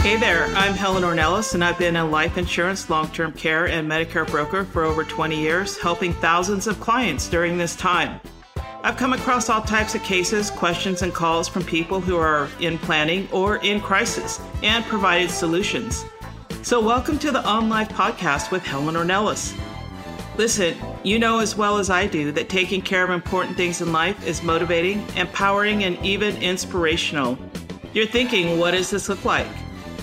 Hey 0.00 0.16
there, 0.16 0.46
I'm 0.56 0.72
Helen 0.72 1.02
Ornelas, 1.02 1.52
and 1.52 1.62
I've 1.62 1.78
been 1.78 1.96
a 1.96 2.04
life 2.04 2.38
insurance, 2.38 2.88
long 2.88 3.08
term 3.08 3.32
care, 3.32 3.66
and 3.66 3.90
Medicare 3.90 4.26
broker 4.26 4.64
for 4.64 4.84
over 4.84 5.04
20 5.04 5.38
years, 5.38 5.76
helping 5.76 6.14
thousands 6.14 6.66
of 6.66 6.80
clients 6.80 7.28
during 7.28 7.58
this 7.58 7.76
time. 7.76 8.20
I've 8.82 8.96
come 8.96 9.12
across 9.12 9.50
all 9.50 9.60
types 9.60 9.94
of 9.94 10.02
cases, 10.02 10.50
questions, 10.50 11.02
and 11.02 11.12
calls 11.12 11.46
from 11.46 11.62
people 11.62 12.00
who 12.00 12.16
are 12.16 12.48
in 12.58 12.78
planning 12.78 13.28
or 13.30 13.56
in 13.58 13.78
crisis 13.78 14.40
and 14.62 14.84
provided 14.86 15.30
solutions. 15.30 16.06
So, 16.62 16.80
welcome 16.80 17.18
to 17.18 17.30
the 17.30 17.44
On 17.46 17.68
Life 17.68 17.90
podcast 17.90 18.50
with 18.50 18.64
Helen 18.64 18.94
Ornelas. 18.94 19.54
Listen, 20.38 20.74
you 21.04 21.18
know 21.18 21.40
as 21.40 21.56
well 21.56 21.78
as 21.78 21.90
I 21.90 22.06
do 22.06 22.30
that 22.32 22.48
taking 22.48 22.80
care 22.80 23.02
of 23.02 23.10
important 23.10 23.56
things 23.56 23.80
in 23.80 23.92
life 23.92 24.24
is 24.26 24.42
motivating, 24.42 25.04
empowering, 25.16 25.84
and 25.84 25.98
even 26.04 26.36
inspirational. 26.40 27.36
You're 27.92 28.06
thinking, 28.06 28.58
what 28.58 28.70
does 28.70 28.90
this 28.90 29.08
look 29.08 29.24
like? 29.24 29.48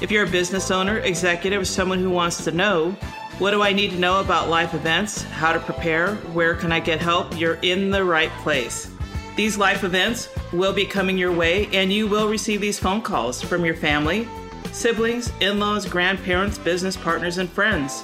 If 0.01 0.11
you're 0.11 0.25
a 0.25 0.29
business 0.29 0.71
owner, 0.71 0.99
executive, 0.99 1.61
or 1.61 1.65
someone 1.65 1.99
who 1.99 2.09
wants 2.09 2.43
to 2.43 2.51
know, 2.51 2.91
what 3.39 3.51
do 3.51 3.61
I 3.61 3.71
need 3.71 3.91
to 3.91 3.99
know 3.99 4.19
about 4.19 4.49
life 4.49 4.73
events? 4.73 5.23
How 5.23 5.53
to 5.53 5.59
prepare? 5.59 6.15
Where 6.33 6.55
can 6.55 6.73
I 6.73 6.81
get 6.81 6.99
help? 6.99 7.39
You're 7.39 7.59
in 7.61 7.89
the 7.89 8.03
right 8.03 8.31
place. 8.41 8.91
These 9.37 9.57
life 9.57 9.85
events 9.85 10.27
will 10.51 10.73
be 10.73 10.85
coming 10.85 11.17
your 11.17 11.31
way, 11.31 11.67
and 11.67 11.93
you 11.93 12.07
will 12.07 12.27
receive 12.27 12.59
these 12.59 12.77
phone 12.77 13.01
calls 13.01 13.41
from 13.41 13.63
your 13.63 13.75
family, 13.75 14.27
siblings, 14.73 15.31
in 15.39 15.59
laws, 15.59 15.85
grandparents, 15.85 16.57
business 16.57 16.97
partners, 16.97 17.37
and 17.37 17.49
friends. 17.49 18.03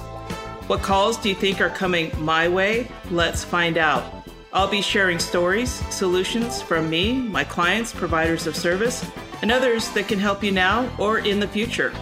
What 0.66 0.82
calls 0.82 1.16
do 1.16 1.28
you 1.28 1.36
think 1.36 1.60
are 1.60 1.70
coming 1.70 2.10
my 2.18 2.48
way? 2.48 2.88
Let's 3.12 3.44
find 3.44 3.78
out. 3.78 4.26
I'll 4.52 4.66
be 4.66 4.82
sharing 4.82 5.20
stories, 5.20 5.70
solutions 5.94 6.60
from 6.60 6.90
me, 6.90 7.12
my 7.12 7.44
clients, 7.44 7.92
providers 7.92 8.48
of 8.48 8.56
service, 8.56 9.08
and 9.42 9.52
others 9.52 9.90
that 9.90 10.08
can 10.08 10.18
help 10.18 10.42
you 10.42 10.50
now 10.50 10.90
or 10.98 11.20
in 11.20 11.38
the 11.38 11.46
future. 11.46 11.92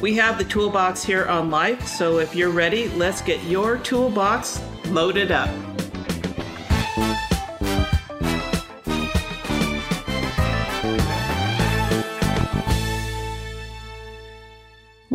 We 0.00 0.16
have 0.16 0.38
the 0.38 0.44
toolbox 0.44 1.04
here 1.04 1.26
on 1.26 1.50
Life, 1.50 1.86
so 1.86 2.18
if 2.18 2.34
you're 2.34 2.48
ready, 2.48 2.88
let's 2.90 3.20
get 3.20 3.42
your 3.44 3.76
toolbox 3.76 4.62
loaded 4.86 5.30
up. 5.30 5.50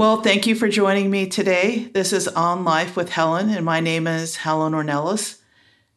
Well, 0.03 0.21
thank 0.21 0.45
you 0.47 0.53
for 0.53 0.67
joining 0.67 1.09
me 1.09 1.27
today. 1.27 1.85
This 1.93 2.11
is 2.11 2.27
On 2.27 2.65
Life 2.65 2.97
with 2.97 3.07
Helen, 3.07 3.49
and 3.49 3.63
my 3.63 3.79
name 3.79 4.05
is 4.05 4.35
Helen 4.35 4.73
Ornelas. 4.73 5.39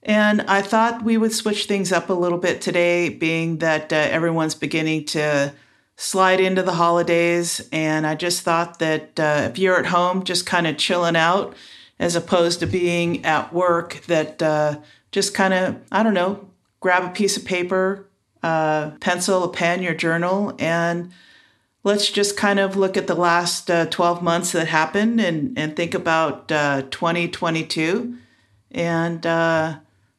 And 0.01 0.43
I 0.43 0.63
thought 0.63 1.03
we 1.03 1.17
would 1.17 1.33
switch 1.33 1.65
things 1.65 1.91
up 1.91 2.09
a 2.09 2.13
little 2.13 2.39
bit 2.39 2.61
today, 2.61 3.09
being 3.09 3.59
that 3.59 3.93
uh, 3.93 3.97
everyone's 3.97 4.55
beginning 4.55 5.07
to 5.07 5.53
slide 5.97 6.39
into 6.39 6.63
the 6.63 6.75
holidays. 6.75 7.69
And 7.73 8.07
I 8.07 8.15
just 8.15 8.43
thought 8.43 8.79
that 8.79 9.19
uh, 9.19 9.49
if 9.51 9.59
you're 9.59 9.77
at 9.77 9.87
home, 9.87 10.23
just 10.23 10.47
kind 10.47 10.69
of 10.69 10.77
chilling 10.77 11.17
out, 11.17 11.57
as 11.99 12.15
opposed 12.15 12.61
to 12.61 12.67
being 12.67 13.25
at 13.25 13.53
work, 13.53 14.03
that 14.07 14.41
uh, 14.41 14.79
just 15.11 15.35
kind 15.35 15.53
of, 15.53 15.81
I 15.91 16.05
don't 16.05 16.15
know, 16.15 16.49
grab 16.79 17.03
a 17.03 17.13
piece 17.13 17.37
of 17.37 17.45
paper, 17.45 18.09
uh, 18.45 18.93
pencil, 19.01 19.43
a 19.43 19.49
pen, 19.49 19.83
your 19.83 19.95
journal, 19.95 20.55
and 20.61 21.11
let's 21.87 22.11
just 22.11 22.37
kind 22.37 22.59
of 22.59 22.77
look 22.77 22.97
at 22.97 23.07
the 23.07 23.15
last 23.15 23.71
uh, 23.71 23.87
12 23.87 24.21
months 24.21 24.51
that 24.51 24.67
happened 24.67 25.21
and, 25.21 25.57
and 25.57 25.77
think 25.77 25.95
about 25.95 26.51
uh, 26.51 26.83
2022. 26.91 28.17
And 28.73 29.25
uh, 29.25 29.77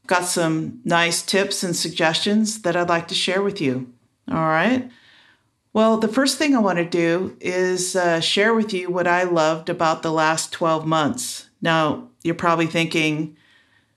got 0.08 0.24
some 0.24 0.80
nice 0.86 1.22
tips 1.22 1.64
and 1.64 1.76
suggestions 1.76 2.62
that 2.62 2.78
I'd 2.78 2.88
like 2.88 3.10
to 3.10 3.14
share 3.14 3.42
with 3.42 3.60
you. 3.60 3.92
All 4.32 4.48
right. 4.48 4.90
Well, 5.74 5.98
the 5.98 6.08
first 6.08 6.38
thing 6.38 6.56
I 6.56 6.60
want 6.60 6.78
to 6.78 6.86
do 6.86 7.36
is 7.42 7.98
uh, 7.98 8.22
share 8.22 8.54
with 8.54 8.74
you 8.74 8.90
what 8.90 9.06
I 9.06 9.24
loved 9.24 9.68
about 9.68 10.04
the 10.04 10.12
last 10.12 10.54
12 10.54 10.88
months. 10.88 11.50
Now, 11.62 12.08
you're 12.24 12.34
probably 12.34 12.68
thinking, 12.68 13.36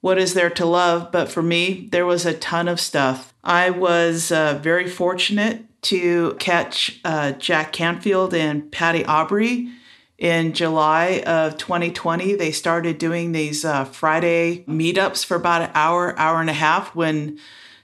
what 0.00 0.18
is 0.18 0.34
there 0.34 0.50
to 0.50 0.66
love? 0.66 1.12
But 1.12 1.28
for 1.28 1.40
me, 1.42 1.88
there 1.92 2.04
was 2.04 2.26
a 2.26 2.34
ton 2.34 2.66
of 2.66 2.80
stuff. 2.80 3.32
I 3.44 3.70
was 3.70 4.32
uh, 4.32 4.58
very 4.60 4.88
fortunate 4.88 5.66
to 5.82 6.34
catch 6.38 7.00
uh, 7.04 7.32
Jack 7.32 7.72
Canfield 7.72 8.34
and 8.34 8.70
Patty 8.70 9.04
Aubrey 9.04 9.70
in 10.18 10.52
July 10.52 11.22
of 11.26 11.56
2020. 11.56 12.34
They 12.34 12.52
started 12.52 12.98
doing 12.98 13.32
these 13.32 13.64
uh, 13.64 13.84
Friday 13.84 14.64
meetups 14.68 15.24
for 15.24 15.36
about 15.36 15.62
an 15.62 15.70
hour, 15.74 16.18
hour 16.18 16.40
and 16.40 16.50
a 16.50 16.54
half 16.54 16.94
when 16.94 17.38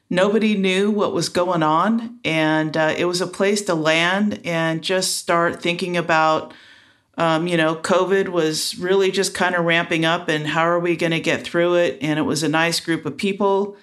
Nobody 0.09 0.57
knew 0.57 0.91
what 0.93 1.13
was 1.13 1.29
going 1.29 1.65
on, 1.65 2.21
and 2.25 2.77
uh, 2.77 2.95
it 2.97 3.07
was 3.07 3.21
a 3.21 3.27
place 3.27 3.63
to 3.63 3.75
land 3.75 4.41
and 4.45 4.83
just 4.83 5.17
start 5.17 5.61
thinking 5.61 5.97
about. 5.97 6.55
Um, 7.19 7.47
you 7.47 7.57
know, 7.57 7.77
COVID 7.77 8.29
was 8.29 8.79
really 8.79 9.11
just 9.11 9.33
kind 9.35 9.55
of 9.55 9.65
ramping 9.65 10.05
up, 10.05 10.29
and 10.29 10.47
how 10.47 10.63
are 10.63 10.79
we 10.79 10.97
going 10.97 11.13
to 11.13 11.21
get 11.21 11.43
through 11.43 11.77
it? 11.77 11.99
And 12.03 12.19
it 12.19 12.23
was 12.23 12.43
a 12.43 12.49
nice 12.49 12.79
group 12.79 13.07
of 13.07 13.17
people. 13.17 13.77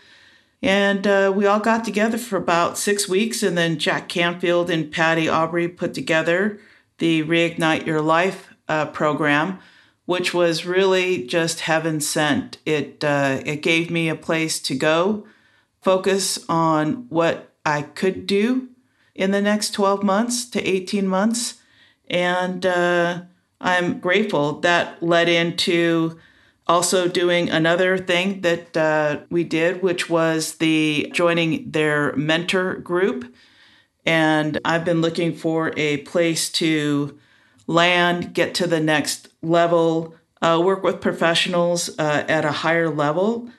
And 0.63 1.05
uh, 1.05 1.33
we 1.35 1.45
all 1.45 1.59
got 1.59 1.83
together 1.83 2.17
for 2.17 2.37
about 2.37 2.77
six 2.77 3.09
weeks, 3.09 3.43
and 3.43 3.57
then 3.57 3.77
Jack 3.77 4.07
Canfield 4.07 4.69
and 4.69 4.89
Patty 4.89 5.27
Aubrey 5.27 5.67
put 5.67 5.93
together 5.93 6.57
the 6.99 7.21
Reignite 7.23 7.85
Your 7.85 7.99
Life 7.99 8.53
uh, 8.69 8.85
program, 8.85 9.59
which 10.05 10.33
was 10.33 10.65
really 10.65 11.27
just 11.27 11.59
heaven 11.59 11.99
sent. 11.99 12.59
It 12.65 13.03
uh, 13.03 13.41
it 13.45 13.61
gave 13.61 13.91
me 13.91 14.07
a 14.07 14.15
place 14.15 14.57
to 14.61 14.73
go 14.73 15.27
focus 15.81 16.39
on 16.47 17.07
what 17.09 17.51
I 17.65 17.81
could 17.81 18.25
do 18.25 18.69
in 19.13 19.31
the 19.31 19.41
next 19.41 19.71
12 19.71 20.01
months 20.01 20.45
to 20.51 20.63
18 20.65 21.05
months. 21.05 21.55
And 22.09 22.65
uh, 22.65 23.23
I'm 23.59 23.99
grateful 23.99 24.61
that 24.61 25.03
led 25.03 25.27
into 25.27 26.17
also 26.67 27.07
doing 27.07 27.49
another 27.49 27.97
thing 27.97 28.41
that 28.41 28.75
uh, 28.77 29.21
we 29.29 29.43
did, 29.43 29.81
which 29.81 30.09
was 30.09 30.55
the 30.55 31.09
joining 31.13 31.69
their 31.71 32.15
mentor 32.15 32.75
group. 32.75 33.33
And 34.05 34.59
I've 34.65 34.85
been 34.85 35.01
looking 35.01 35.33
for 35.33 35.73
a 35.77 35.97
place 35.97 36.49
to 36.53 37.17
land, 37.67 38.33
get 38.33 38.53
to 38.55 38.67
the 38.67 38.79
next 38.79 39.29
level, 39.41 40.15
uh, 40.41 40.61
work 40.63 40.83
with 40.83 41.01
professionals 41.01 41.89
uh, 41.97 42.25
at 42.27 42.45
a 42.45 42.51
higher 42.51 42.89
level 42.89 43.49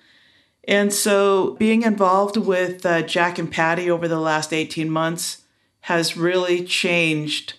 and 0.66 0.92
so 0.92 1.56
being 1.58 1.82
involved 1.82 2.36
with 2.36 2.84
uh, 2.86 3.02
Jack 3.02 3.38
and 3.38 3.50
Patty 3.50 3.90
over 3.90 4.08
the 4.08 4.20
last 4.20 4.52
18 4.52 4.88
months 4.88 5.42
has 5.80 6.16
really 6.16 6.64
changed 6.64 7.54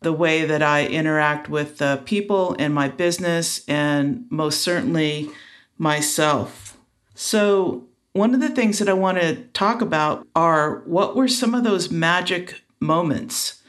the 0.00 0.12
way 0.12 0.44
that 0.44 0.62
I 0.62 0.86
interact 0.86 1.48
with 1.48 1.82
uh, 1.82 1.98
people 1.98 2.54
in 2.54 2.72
my 2.72 2.88
business 2.88 3.66
and 3.68 4.26
most 4.30 4.62
certainly 4.62 5.30
myself. 5.78 6.78
So, 7.14 7.86
one 8.12 8.34
of 8.34 8.40
the 8.40 8.48
things 8.48 8.80
that 8.80 8.88
I 8.88 8.92
want 8.94 9.20
to 9.20 9.36
talk 9.52 9.80
about 9.80 10.26
are 10.34 10.80
what 10.80 11.14
were 11.14 11.28
some 11.28 11.54
of 11.54 11.62
those 11.62 11.90
magic 11.90 12.62
moments 12.80 13.60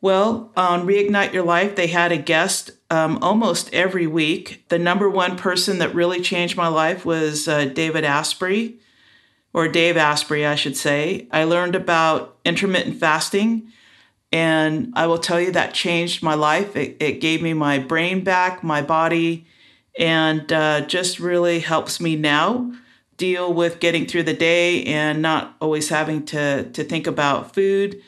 well, 0.00 0.52
on 0.56 0.86
Reignite 0.86 1.32
Your 1.32 1.44
Life, 1.44 1.74
they 1.74 1.88
had 1.88 2.12
a 2.12 2.16
guest 2.16 2.70
um, 2.88 3.18
almost 3.20 3.72
every 3.74 4.06
week. 4.06 4.64
The 4.68 4.78
number 4.78 5.10
one 5.10 5.36
person 5.36 5.78
that 5.78 5.94
really 5.94 6.20
changed 6.20 6.56
my 6.56 6.68
life 6.68 7.04
was 7.04 7.48
uh, 7.48 7.64
David 7.64 8.04
Asprey, 8.04 8.78
or 9.52 9.66
Dave 9.66 9.96
Asprey, 9.96 10.46
I 10.46 10.54
should 10.54 10.76
say. 10.76 11.26
I 11.32 11.44
learned 11.44 11.74
about 11.74 12.38
intermittent 12.44 13.00
fasting, 13.00 13.72
and 14.32 14.92
I 14.94 15.06
will 15.06 15.18
tell 15.18 15.40
you 15.40 15.52
that 15.52 15.74
changed 15.74 16.22
my 16.22 16.34
life. 16.34 16.76
It, 16.76 16.96
it 17.00 17.20
gave 17.20 17.42
me 17.42 17.54
my 17.54 17.78
brain 17.78 18.22
back, 18.22 18.62
my 18.62 18.82
body, 18.82 19.46
and 19.98 20.52
uh, 20.52 20.82
just 20.82 21.18
really 21.18 21.60
helps 21.60 22.00
me 22.00 22.16
now 22.16 22.72
deal 23.16 23.52
with 23.52 23.80
getting 23.80 24.06
through 24.06 24.22
the 24.22 24.34
day 24.34 24.84
and 24.84 25.20
not 25.20 25.56
always 25.60 25.88
having 25.88 26.24
to, 26.26 26.70
to 26.70 26.84
think 26.84 27.06
about 27.06 27.52
food 27.54 28.00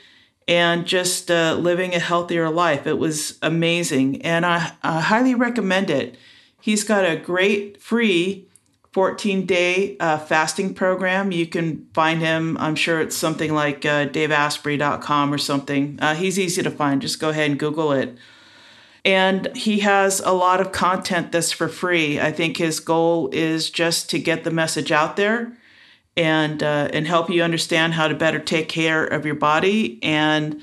and 0.47 0.87
just 0.87 1.31
uh, 1.31 1.55
living 1.55 1.95
a 1.95 1.99
healthier 1.99 2.51
life. 2.51 2.87
It 2.87 2.99
was 2.99 3.39
amazing, 3.43 4.23
and 4.23 4.45
I, 4.45 4.73
I, 4.83 5.01
highly 5.01 5.35
recommend 5.35 5.91
it. 5.91 6.17
He's 6.61 6.85
got 6.85 7.05
a 7.05 7.17
great 7.17 7.81
free 7.81 8.47
14 8.93 9.47
day 9.47 9.97
uh, 9.99 10.19
fasting 10.19 10.75
program. 10.75 11.31
You 11.31 11.47
can 11.47 11.87
find 11.95 12.21
him, 12.21 12.57
I'm 12.59 12.75
sure 12.75 13.01
it's 13.01 13.17
something 13.17 13.55
like 13.55 13.85
uh, 13.85 14.07
daveasprey.com 14.07 15.33
or 15.33 15.39
something. 15.39 15.99
Uh, 16.01 16.15
he's 16.15 16.39
easy 16.39 16.63
to 16.63 16.71
find. 16.71 17.01
Just 17.01 17.21
go 17.21 17.29
ahead 17.29 17.51
and 17.51 17.59
Google 17.59 17.93
it. 17.93 18.17
And 19.05 19.57
he 19.57 19.81
has 19.81 20.21
a 20.21 20.33
lot 20.33 20.61
of 20.61 20.73
content 20.73 21.33
that's 21.33 21.53
for 21.53 21.69
free. 21.69 22.21
I 22.21 22.33
think 22.33 22.57
his 22.57 22.81
goal 22.81 23.31
is 23.33 23.71
just 23.71 24.11
to 24.11 24.19
get 24.19 24.45
the 24.45 24.51
message 24.51 24.93
out 24.93 25.17
there 25.17 25.57
and 26.17 26.63
uh, 26.63 26.89
and 26.93 27.07
help 27.07 27.31
you 27.31 27.43
understand 27.43 27.95
how 27.95 28.09
to 28.09 28.15
better 28.15 28.39
take 28.39 28.69
care 28.69 29.05
of 29.05 29.25
your 29.25 29.37
body 29.37 29.99
and 30.03 30.61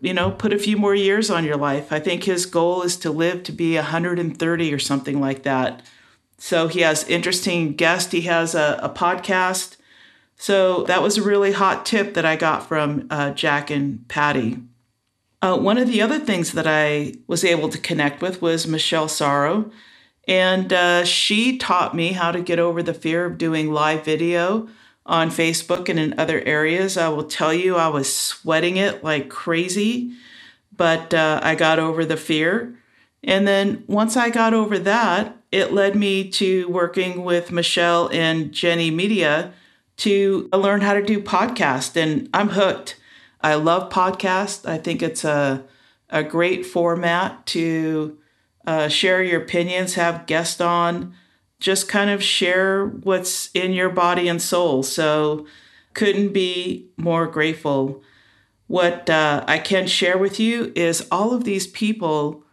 you 0.00 0.12
know 0.12 0.32
put 0.32 0.52
a 0.52 0.58
few 0.58 0.76
more 0.76 0.94
years 0.94 1.30
on 1.30 1.44
your 1.44 1.56
life. 1.56 1.92
I 1.92 2.00
think 2.00 2.24
his 2.24 2.44
goal 2.46 2.82
is 2.82 2.96
to 2.98 3.10
live 3.10 3.44
to 3.44 3.52
be 3.52 3.76
130 3.76 4.74
or 4.74 4.78
something 4.80 5.20
like 5.20 5.44
that. 5.44 5.82
So 6.38 6.68
he 6.68 6.80
has 6.80 7.08
interesting 7.08 7.74
guests. 7.74 8.12
He 8.12 8.22
has 8.22 8.54
a, 8.54 8.78
a 8.82 8.90
podcast 8.90 9.76
So 10.36 10.84
that 10.84 11.02
was 11.02 11.16
a 11.16 11.22
really 11.22 11.52
hot 11.52 11.86
tip 11.86 12.14
that 12.14 12.24
I 12.26 12.36
got 12.36 12.68
from 12.68 13.06
uh, 13.10 13.30
Jack 13.30 13.70
and 13.70 14.06
Patty. 14.08 14.58
Uh, 15.42 15.56
one 15.56 15.78
of 15.78 15.88
the 15.88 16.02
other 16.02 16.18
things 16.18 16.52
that 16.52 16.66
I 16.66 17.14
was 17.26 17.44
able 17.44 17.68
to 17.70 17.78
connect 17.78 18.20
with 18.20 18.42
was 18.42 18.66
Michelle 18.66 19.08
Sorrow. 19.08 19.70
And 20.28 20.72
uh, 20.72 21.04
she 21.04 21.56
taught 21.56 21.94
me 21.94 22.12
how 22.12 22.32
to 22.32 22.42
get 22.42 22.58
over 22.58 22.82
the 22.82 22.94
fear 22.94 23.24
of 23.24 23.38
doing 23.38 23.72
live 23.72 24.04
video 24.04 24.68
on 25.06 25.30
Facebook 25.30 25.88
and 25.88 25.98
in 25.98 26.18
other 26.18 26.40
areas. 26.42 26.96
I 26.98 27.08
will 27.08 27.24
tell 27.24 27.54
you, 27.54 27.76
I 27.76 27.88
was 27.88 28.14
sweating 28.14 28.76
it 28.76 29.04
like 29.04 29.30
crazy, 29.30 30.12
but 30.76 31.14
uh, 31.14 31.40
I 31.42 31.54
got 31.54 31.78
over 31.78 32.04
the 32.04 32.16
fear. 32.16 32.76
And 33.22 33.46
then 33.46 33.84
once 33.86 34.16
I 34.16 34.30
got 34.30 34.52
over 34.52 34.78
that, 34.80 35.35
it 35.52 35.72
led 35.72 35.96
me 35.96 36.28
to 36.30 36.68
working 36.68 37.24
with 37.24 37.52
Michelle 37.52 38.08
and 38.12 38.52
Jenny 38.52 38.90
Media 38.90 39.52
to 39.98 40.48
learn 40.52 40.80
how 40.80 40.94
to 40.94 41.02
do 41.02 41.20
podcast. 41.20 41.96
And 41.96 42.28
I'm 42.34 42.50
hooked. 42.50 42.98
I 43.40 43.54
love 43.54 43.90
podcast. 43.90 44.68
I 44.68 44.78
think 44.78 45.02
it's 45.02 45.24
a, 45.24 45.64
a 46.10 46.22
great 46.22 46.66
format 46.66 47.46
to 47.46 48.18
uh, 48.66 48.88
share 48.88 49.22
your 49.22 49.42
opinions, 49.42 49.94
have 49.94 50.26
guests 50.26 50.60
on, 50.60 51.14
just 51.60 51.88
kind 51.88 52.10
of 52.10 52.22
share 52.22 52.86
what's 52.86 53.50
in 53.52 53.72
your 53.72 53.88
body 53.88 54.28
and 54.28 54.42
soul. 54.42 54.82
So, 54.82 55.46
couldn't 55.94 56.34
be 56.34 56.90
more 56.98 57.26
grateful. 57.26 58.02
What 58.66 59.08
uh, 59.08 59.44
I 59.48 59.58
can 59.58 59.86
share 59.86 60.18
with 60.18 60.38
you 60.38 60.72
is 60.74 61.06
all 61.10 61.32
of 61.32 61.44
these 61.44 61.66
people 61.66 62.44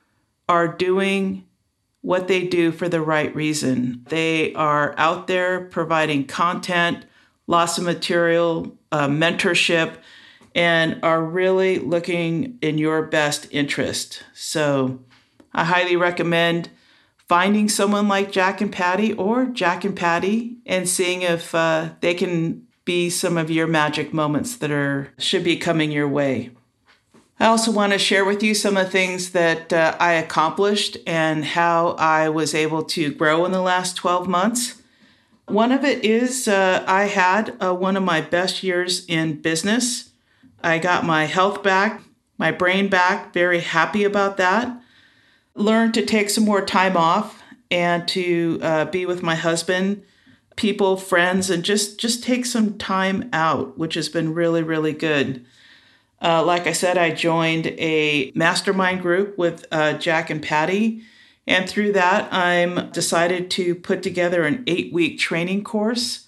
are 0.48 0.68
doing 0.68 1.44
what 2.04 2.28
they 2.28 2.46
do 2.46 2.72
for 2.72 2.88
the 2.90 3.02
right 3.02 3.34
reason. 3.34 4.06
They 4.10 4.54
are 4.54 4.94
out 4.98 5.28
there 5.28 5.62
providing 5.62 6.28
content, 6.28 7.06
lots 7.48 7.78
of 7.78 7.86
material, 7.86 8.78
uh, 8.92 9.08
mentorship, 9.08 9.96
and 10.54 11.00
are 11.02 11.24
really 11.24 11.80
looking 11.80 12.60
in 12.62 12.78
your 12.78 13.04
best 13.04 13.48
interest. 13.52 14.24
So 14.34 15.00
I 15.54 15.64
highly 15.64 15.96
recommend 15.96 16.70
finding 17.30 17.70
someone 17.70 18.10
like 18.10 18.34
Jack 18.34 18.60
and 18.60 18.72
Patty 18.72 19.14
or 19.14 19.46
Jack 19.46 19.86
and 19.86 19.96
Patty 19.96 20.58
and 20.66 20.88
seeing 20.88 21.22
if 21.22 21.56
uh, 21.56 21.92
they 22.02 22.14
can 22.14 22.68
be 22.84 23.10
some 23.10 23.38
of 23.38 23.50
your 23.50 23.66
magic 23.66 24.14
moments 24.14 24.58
that 24.58 24.72
are 24.72 25.14
should 25.18 25.46
be 25.46 25.56
coming 25.56 25.90
your 25.90 26.10
way. 26.10 26.52
I 27.40 27.48
also 27.48 27.72
want 27.72 27.94
to 27.94 28.00
share 28.00 28.24
with 28.24 28.44
you 28.44 28.54
some 28.54 28.78
of 28.78 28.86
the 28.86 28.92
things 28.92 29.32
that 29.32 29.74
uh, 29.74 29.96
I 30.00 30.14
accomplished 30.14 30.98
and 31.08 31.44
how 31.44 31.90
I 32.00 32.30
was 32.30 32.54
able 32.54 32.84
to 32.84 33.14
grow 33.14 33.46
in 33.46 33.52
the 33.52 33.62
last 33.62 33.96
12 33.96 34.28
months. 34.28 34.82
One 35.48 35.72
of 35.72 35.84
it 35.84 36.06
is 36.06 36.48
uh, 36.48 36.84
I 36.88 37.06
had 37.06 37.56
uh, 37.62 37.74
one 37.74 37.98
of 37.98 38.04
my 38.04 38.22
best 38.22 38.64
years 38.64 39.06
in 39.08 39.42
business. 39.42 40.12
I 40.64 40.78
got 40.80 41.06
my 41.06 41.26
health 41.26 41.62
back, 41.64 42.02
my 42.38 42.52
brain 42.52 42.88
back, 42.88 43.34
very 43.34 43.60
happy 43.60 44.04
about 44.06 44.38
that. 44.38 44.82
Learned 45.56 45.94
to 45.96 46.06
take 46.06 46.30
some 46.30 46.46
more 46.46 46.66
time 46.66 46.96
off 46.96 47.44
and 47.70 48.08
to 48.10 48.60
uh, 48.62 48.86
be 48.86 49.06
with 49.06 49.22
my 49.22 49.36
husband, 49.36 50.04
people, 50.56 50.96
friends, 50.96 51.50
and 51.50 51.64
just 51.64 52.00
just 52.00 52.24
take 52.24 52.46
some 52.46 52.78
time 52.78 53.30
out, 53.34 53.78
which 53.78 53.96
has 53.96 54.08
been 54.08 54.34
really 54.34 54.64
really 54.64 54.94
good. 54.94 55.46
Uh, 56.24 56.42
like 56.44 56.68
I 56.68 56.72
said, 56.72 56.98
I 56.98 57.12
joined 57.12 57.68
a 57.68 58.32
mastermind 58.34 59.02
group 59.02 59.38
with 59.38 59.66
uh, 59.72 59.94
Jack 59.94 60.30
and 60.30 60.42
Patty. 60.42 61.04
And 61.46 61.70
through 61.70 61.92
that, 61.92 62.34
I'm 62.34 62.90
decided 62.92 63.52
to 63.52 63.76
put 63.76 64.02
together 64.02 64.44
an 64.44 64.64
eight 64.66 64.94
week 64.94 65.20
training 65.20 65.66
course 65.66 66.28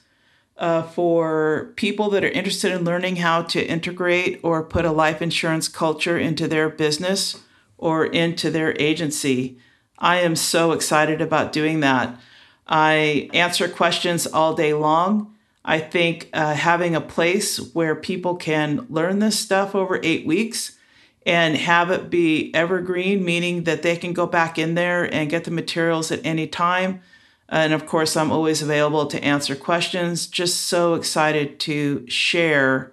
uh, 0.57 0.83
for 0.83 1.71
people 1.77 2.09
that 2.09 2.23
are 2.25 2.29
interested 2.29 2.73
in 2.73 2.83
learning 2.83 3.17
how 3.17 3.43
to 3.43 3.65
integrate 3.65 4.41
or 4.43 4.63
put 4.63 4.83
a 4.83 4.91
life 4.91 5.21
insurance 5.21 5.69
culture 5.69 6.17
into 6.17 6.47
their 6.47 6.69
business 6.69 7.41
or 7.77 8.05
into 8.05 8.51
their 8.51 8.75
agency. 8.79 9.57
I 9.97 10.19
am 10.19 10.35
so 10.35 10.73
excited 10.73 11.21
about 11.21 11.53
doing 11.53 11.79
that. 11.79 12.19
I 12.67 13.29
answer 13.33 13.69
questions 13.69 14.27
all 14.27 14.53
day 14.53 14.73
long. 14.73 15.34
I 15.67 15.79
think 15.79 16.29
uh, 16.31 16.53
having 16.53 16.95
a 16.95 17.01
place 17.01 17.57
where 17.73 17.95
people 17.95 18.35
can 18.35 18.85
learn 18.87 19.17
this 19.17 19.37
stuff 19.39 19.73
over 19.73 19.99
eight 20.03 20.25
weeks 20.27 20.77
and 21.25 21.57
have 21.57 21.89
it 21.89 22.11
be 22.11 22.53
evergreen, 22.53 23.25
meaning 23.25 23.63
that 23.63 23.81
they 23.81 23.97
can 23.97 24.13
go 24.13 24.27
back 24.27 24.59
in 24.59 24.75
there 24.75 25.11
and 25.11 25.27
get 25.27 25.43
the 25.43 25.51
materials 25.51 26.11
at 26.11 26.23
any 26.23 26.45
time. 26.45 27.01
And 27.49 27.73
of 27.73 27.87
course, 27.87 28.15
I'm 28.15 28.31
always 28.31 28.61
available 28.61 29.07
to 29.07 29.23
answer 29.23 29.55
questions. 29.55 30.27
Just 30.27 30.61
so 30.67 30.93
excited 30.93 31.59
to 31.61 32.07
share 32.07 32.91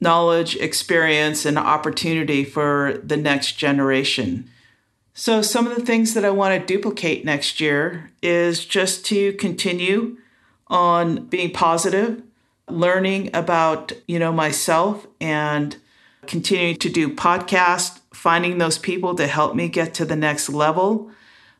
knowledge, 0.00 0.56
experience, 0.56 1.44
and 1.44 1.58
opportunity 1.58 2.44
for 2.44 2.98
the 3.04 3.16
next 3.18 3.52
generation. 3.52 4.50
So, 5.12 5.40
some 5.42 5.66
of 5.66 5.74
the 5.74 5.84
things 5.84 6.14
that 6.14 6.24
I 6.24 6.30
want 6.30 6.58
to 6.58 6.66
duplicate 6.66 7.24
next 7.24 7.60
year 7.60 8.10
is 8.22 8.64
just 8.64 9.04
to 9.06 9.32
continue 9.34 10.18
on 10.68 11.26
being 11.26 11.52
positive, 11.52 12.22
learning 12.68 13.30
about, 13.34 13.92
you 14.06 14.18
know, 14.18 14.32
myself 14.32 15.06
and 15.20 15.76
continuing 16.26 16.76
to 16.76 16.88
do 16.88 17.14
podcasts, 17.14 18.00
finding 18.12 18.58
those 18.58 18.78
people 18.78 19.14
to 19.14 19.26
help 19.26 19.54
me 19.54 19.68
get 19.68 19.94
to 19.94 20.04
the 20.04 20.16
next 20.16 20.48
level. 20.48 21.10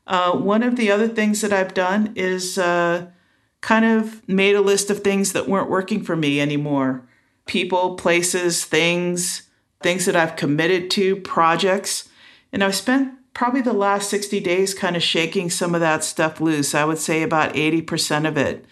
Uh, 0.07 0.33
one 0.33 0.63
of 0.63 0.77
the 0.77 0.91
other 0.91 1.09
things 1.09 1.41
that 1.41 1.53
I've 1.53 1.75
done 1.75 2.13
is 2.17 2.59
uh, 2.59 3.07
kind 3.61 3.85
of 3.85 4.27
made 4.29 4.55
a 4.55 4.61
list 4.61 4.91
of 4.91 5.01
things 5.01 5.33
that 5.33 5.49
weren't 5.49 5.71
working 5.71 6.03
for 6.03 6.17
me 6.17 6.41
anymore 6.41 7.03
people, 7.47 7.95
places, 7.95 8.65
things, 8.65 9.43
things 9.81 10.05
that 10.05 10.17
I've 10.17 10.35
committed 10.35 10.91
to, 10.91 11.15
projects. 11.15 12.09
And 12.53 12.65
I've 12.65 12.75
spent 12.75 13.15
probably 13.35 13.61
the 13.61 13.73
last 13.73 14.11
60 14.11 14.41
days 14.41 14.75
kind 14.75 14.97
of 14.97 15.03
shaking 15.03 15.49
some 15.49 15.75
of 15.75 15.81
that 15.81 16.03
stuff 16.03 16.41
loose. 16.41 16.75
I 16.75 16.85
would 16.85 16.99
say 16.99 17.23
about 17.23 17.55
80% 17.55 18.27
of 18.27 18.37
it. 18.37 18.65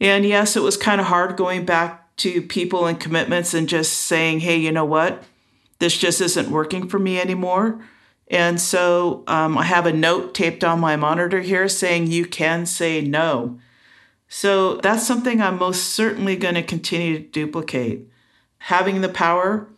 And 0.00 0.24
yes, 0.24 0.56
it 0.56 0.62
was 0.62 0.76
kind 0.76 1.00
of 1.00 1.06
hard 1.06 1.36
going 1.36 1.64
back 1.64 2.16
to 2.16 2.42
people 2.42 2.86
and 2.86 2.98
commitments 2.98 3.54
and 3.54 3.68
just 3.68 3.92
saying, 3.94 4.40
hey, 4.40 4.56
you 4.56 4.72
know 4.72 4.84
what? 4.84 5.24
This 5.78 5.96
just 5.96 6.20
isn't 6.20 6.50
working 6.50 6.88
for 6.88 6.98
me 6.98 7.20
anymore. 7.20 7.84
And 8.28 8.60
so 8.60 9.24
um, 9.26 9.58
I 9.58 9.64
have 9.64 9.86
a 9.86 9.92
note 9.92 10.34
taped 10.34 10.64
on 10.64 10.80
my 10.80 10.96
monitor 10.96 11.40
here 11.40 11.68
saying 11.68 12.06
you 12.06 12.26
can 12.26 12.66
say 12.66 13.00
no. 13.00 13.58
So 14.28 14.76
that's 14.76 15.06
something 15.06 15.40
I'm 15.40 15.58
most 15.58 15.90
certainly 15.90 16.36
going 16.36 16.54
to 16.54 16.62
continue 16.62 17.18
to 17.18 17.24
duplicate. 17.24 18.08
Having 18.58 19.02
the 19.02 19.08
power 19.08 19.68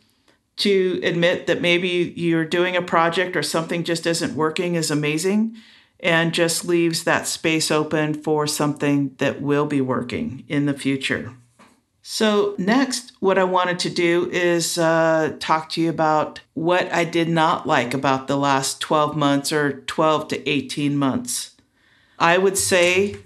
to 0.56 1.00
admit 1.02 1.46
that 1.46 1.60
maybe 1.60 2.14
you're 2.16 2.44
doing 2.44 2.76
a 2.76 2.82
project 2.82 3.36
or 3.36 3.42
something 3.42 3.84
just 3.84 4.06
isn't 4.06 4.34
working 4.34 4.74
is 4.74 4.90
amazing 4.90 5.56
and 6.00 6.32
just 6.34 6.64
leaves 6.64 7.04
that 7.04 7.26
space 7.26 7.70
open 7.70 8.14
for 8.14 8.46
something 8.46 9.14
that 9.18 9.40
will 9.40 9.66
be 9.66 9.80
working 9.80 10.44
in 10.48 10.66
the 10.66 10.74
future. 10.74 11.32
So, 12.02 12.54
next, 12.56 13.12
what 13.18 13.36
I 13.36 13.42
wanted 13.42 13.80
to 13.80 13.90
do 13.90 14.30
is 14.30 14.78
uh, 14.78 15.34
talk 15.40 15.70
to 15.70 15.80
you 15.80 15.90
about 15.90 16.40
what 16.54 16.92
I 16.92 17.02
did 17.02 17.28
not 17.28 17.66
like 17.66 17.94
about 17.94 18.28
the 18.28 18.36
last 18.36 18.80
12 18.80 19.16
months 19.16 19.52
or 19.52 19.80
12 19.82 20.28
to 20.28 20.48
18 20.48 20.96
months. 20.96 21.56
I 22.16 22.38
would 22.38 22.56
say 22.56 23.16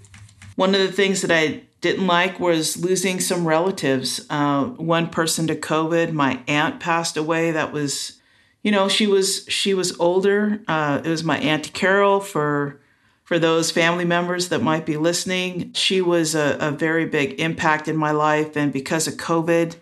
one 0.57 0.75
of 0.75 0.81
the 0.81 0.93
things 0.93 1.21
that 1.21 1.31
I 1.31 1.63
didn't 1.81 2.07
like 2.07 2.41
was 2.41 2.83
losing 2.83 3.21
some 3.21 3.47
relatives. 3.47 4.27
Uh, 4.31 4.65
one 4.65 5.09
person 5.09 5.47
to 5.49 5.57
COVID, 5.57 6.13
my 6.13 6.41
aunt 6.47 6.81
passed 6.81 7.17
away. 7.17 7.51
That 7.53 7.73
was 7.73 8.20
you 8.63 8.71
know 8.71 8.89
she 8.89 9.07
was 9.07 9.45
she 9.49 9.75
was 9.75 9.99
older. 9.99 10.61
Uh, 10.69 11.01
it 11.05 11.09
was 11.09 11.25
my 11.25 11.39
auntie 11.39 11.71
carol 11.71 12.21
for 12.21 12.81
for 13.25 13.39
those 13.39 13.71
family 13.71 14.05
members 14.05 14.49
that 14.49 14.63
might 14.63 14.85
be 14.85 14.97
listening. 14.97 15.73
She 15.73 16.01
was 16.01 16.35
a, 16.35 16.57
a 16.61 16.71
very 16.71 17.07
big 17.07 17.41
impact 17.41 17.87
in 17.87 17.97
my 17.97 18.11
life 18.11 18.57
and 18.57 18.73
because 18.73 19.07
of 19.07 19.15
covid 19.15 19.77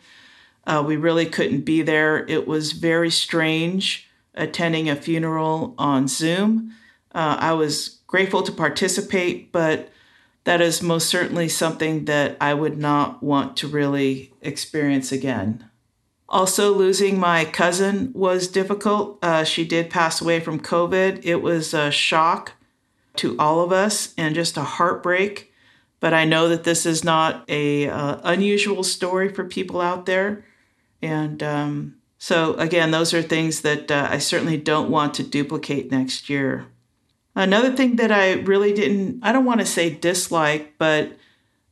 uh, 0.68 0.84
we 0.86 0.96
really 0.96 1.24
couldn't 1.24 1.62
be 1.62 1.80
there. 1.80 2.26
It 2.26 2.46
was 2.46 2.72
very 2.72 3.10
strange 3.10 4.06
attending 4.34 4.88
a 4.88 4.94
funeral 4.94 5.74
on 5.78 6.06
zoom. 6.06 6.74
Uh, 7.12 7.36
i 7.40 7.52
was 7.54 7.98
grateful 8.06 8.42
to 8.42 8.52
participate 8.52 9.50
but 9.50 9.90
that 10.44 10.60
is 10.60 10.82
most 10.82 11.08
certainly 11.08 11.48
something 11.48 12.04
that 12.04 12.36
i 12.38 12.52
would 12.52 12.76
not 12.76 13.22
want 13.22 13.56
to 13.56 13.66
really 13.66 14.30
experience 14.42 15.10
again 15.10 15.67
also, 16.28 16.74
losing 16.74 17.18
my 17.18 17.46
cousin 17.46 18.12
was 18.14 18.48
difficult. 18.48 19.18
Uh, 19.22 19.44
she 19.44 19.64
did 19.64 19.88
pass 19.88 20.20
away 20.20 20.40
from 20.40 20.60
COVID. 20.60 21.24
It 21.24 21.36
was 21.36 21.72
a 21.72 21.90
shock 21.90 22.52
to 23.16 23.34
all 23.38 23.60
of 23.60 23.72
us 23.72 24.12
and 24.18 24.34
just 24.34 24.58
a 24.58 24.62
heartbreak. 24.62 25.52
But 26.00 26.12
I 26.12 26.26
know 26.26 26.48
that 26.50 26.64
this 26.64 26.84
is 26.84 27.02
not 27.02 27.44
a 27.48 27.88
uh, 27.88 28.20
unusual 28.24 28.84
story 28.84 29.30
for 29.30 29.44
people 29.44 29.80
out 29.80 30.06
there, 30.06 30.44
and 31.02 31.42
um, 31.42 31.96
so 32.18 32.54
again, 32.54 32.92
those 32.92 33.12
are 33.14 33.22
things 33.22 33.62
that 33.62 33.90
uh, 33.90 34.06
I 34.10 34.18
certainly 34.18 34.58
don't 34.58 34.90
want 34.90 35.14
to 35.14 35.24
duplicate 35.24 35.90
next 35.90 36.28
year. 36.28 36.66
Another 37.34 37.74
thing 37.74 37.96
that 37.96 38.12
I 38.12 38.34
really 38.34 38.72
didn't, 38.72 39.20
I 39.22 39.32
don't 39.32 39.44
want 39.44 39.60
to 39.60 39.66
say 39.66 39.90
dislike, 39.90 40.74
but 40.78 41.16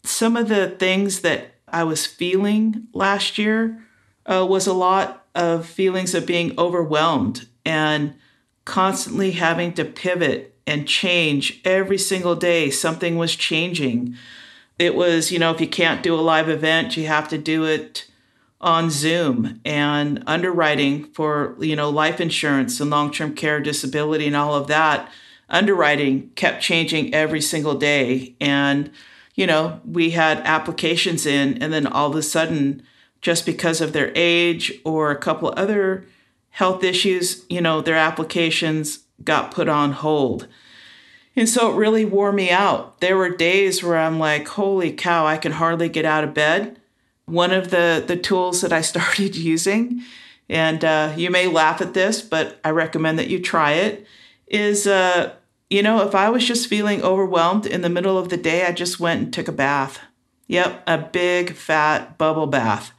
some 0.02 0.36
of 0.36 0.48
the 0.48 0.70
things 0.70 1.20
that 1.20 1.54
I 1.68 1.84
was 1.84 2.06
feeling 2.06 2.88
last 2.92 3.38
year 3.38 3.85
uh, 4.26 4.46
was 4.48 4.66
a 4.66 4.72
lot 4.72 5.26
of 5.34 5.66
feelings 5.66 6.14
of 6.14 6.26
being 6.26 6.58
overwhelmed 6.58 7.46
and 7.64 8.14
constantly 8.64 9.32
having 9.32 9.72
to 9.74 9.84
pivot 9.84 10.54
and 10.66 10.88
change 10.88 11.60
every 11.64 11.98
single 11.98 12.34
day. 12.34 12.70
Something 12.70 13.16
was 13.16 13.36
changing. 13.36 14.16
It 14.78 14.94
was, 14.94 15.30
you 15.30 15.38
know, 15.38 15.52
if 15.52 15.60
you 15.60 15.68
can't 15.68 16.02
do 16.02 16.14
a 16.14 16.20
live 16.20 16.48
event, 16.48 16.96
you 16.96 17.06
have 17.06 17.28
to 17.28 17.38
do 17.38 17.64
it 17.64 18.10
on 18.60 18.90
Zoom 18.90 19.60
and 19.64 20.22
underwriting 20.26 21.04
for, 21.12 21.56
you 21.60 21.76
know, 21.76 21.88
life 21.88 22.20
insurance 22.20 22.80
and 22.80 22.90
long 22.90 23.12
term 23.12 23.34
care, 23.34 23.60
disability, 23.60 24.26
and 24.26 24.36
all 24.36 24.54
of 24.54 24.66
that. 24.66 25.10
Underwriting 25.48 26.30
kept 26.34 26.62
changing 26.62 27.14
every 27.14 27.40
single 27.40 27.76
day. 27.76 28.34
And, 28.40 28.90
you 29.34 29.46
know, 29.46 29.80
we 29.84 30.10
had 30.10 30.38
applications 30.38 31.26
in, 31.26 31.62
and 31.62 31.72
then 31.72 31.86
all 31.86 32.10
of 32.10 32.16
a 32.16 32.22
sudden, 32.22 32.82
just 33.20 33.46
because 33.46 33.80
of 33.80 33.92
their 33.92 34.12
age 34.14 34.72
or 34.84 35.10
a 35.10 35.18
couple 35.18 35.52
other 35.56 36.06
health 36.50 36.82
issues, 36.84 37.44
you 37.48 37.60
know, 37.60 37.80
their 37.80 37.96
applications 37.96 39.00
got 39.22 39.50
put 39.50 39.68
on 39.68 39.92
hold. 39.92 40.48
And 41.34 41.48
so 41.48 41.70
it 41.70 41.76
really 41.76 42.04
wore 42.04 42.32
me 42.32 42.50
out. 42.50 43.00
There 43.00 43.16
were 43.16 43.28
days 43.28 43.82
where 43.82 43.98
I'm 43.98 44.18
like, 44.18 44.48
holy 44.48 44.92
cow, 44.92 45.26
I 45.26 45.36
can 45.36 45.52
hardly 45.52 45.88
get 45.88 46.06
out 46.06 46.24
of 46.24 46.32
bed. 46.32 46.80
One 47.26 47.52
of 47.52 47.70
the, 47.70 48.02
the 48.06 48.16
tools 48.16 48.62
that 48.62 48.72
I 48.72 48.80
started 48.82 49.36
using, 49.36 50.02
and 50.48 50.84
uh, 50.84 51.12
you 51.16 51.30
may 51.30 51.46
laugh 51.46 51.80
at 51.80 51.94
this, 51.94 52.22
but 52.22 52.58
I 52.64 52.70
recommend 52.70 53.18
that 53.18 53.28
you 53.28 53.40
try 53.40 53.72
it, 53.72 54.06
is 54.46 54.86
uh, 54.86 55.34
you 55.68 55.82
know, 55.82 56.06
if 56.06 56.14
I 56.14 56.30
was 56.30 56.46
just 56.46 56.68
feeling 56.68 57.02
overwhelmed 57.02 57.66
in 57.66 57.82
the 57.82 57.88
middle 57.88 58.16
of 58.16 58.28
the 58.28 58.36
day, 58.36 58.64
I 58.64 58.72
just 58.72 59.00
went 59.00 59.22
and 59.22 59.32
took 59.32 59.48
a 59.48 59.52
bath. 59.52 60.00
Yep, 60.46 60.84
a 60.86 60.98
big 60.98 61.54
fat 61.54 62.16
bubble 62.18 62.46
bath, 62.46 62.92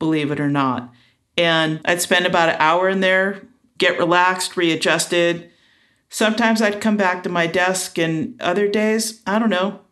believe 0.00 0.32
it 0.32 0.40
or 0.40 0.48
not. 0.48 0.92
And 1.38 1.80
I'd 1.84 2.02
spend 2.02 2.26
about 2.26 2.48
an 2.48 2.56
hour 2.58 2.88
in 2.88 2.98
there, 2.98 3.46
get 3.78 3.98
relaxed, 3.98 4.56
readjusted. 4.56 5.48
Sometimes 6.08 6.60
I'd 6.60 6.80
come 6.80 6.96
back 6.96 7.22
to 7.22 7.28
my 7.28 7.46
desk, 7.46 7.96
and 7.98 8.40
other 8.42 8.66
days, 8.66 9.22
I 9.24 9.38
don't 9.38 9.48
know, 9.48 9.82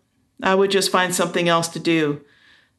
I 0.43 0.57
would 0.57 0.73
just 0.73 0.91
find 0.91 1.15
something 1.15 1.49
else 1.49 1.69
to 1.69 1.79
do. 1.79 2.23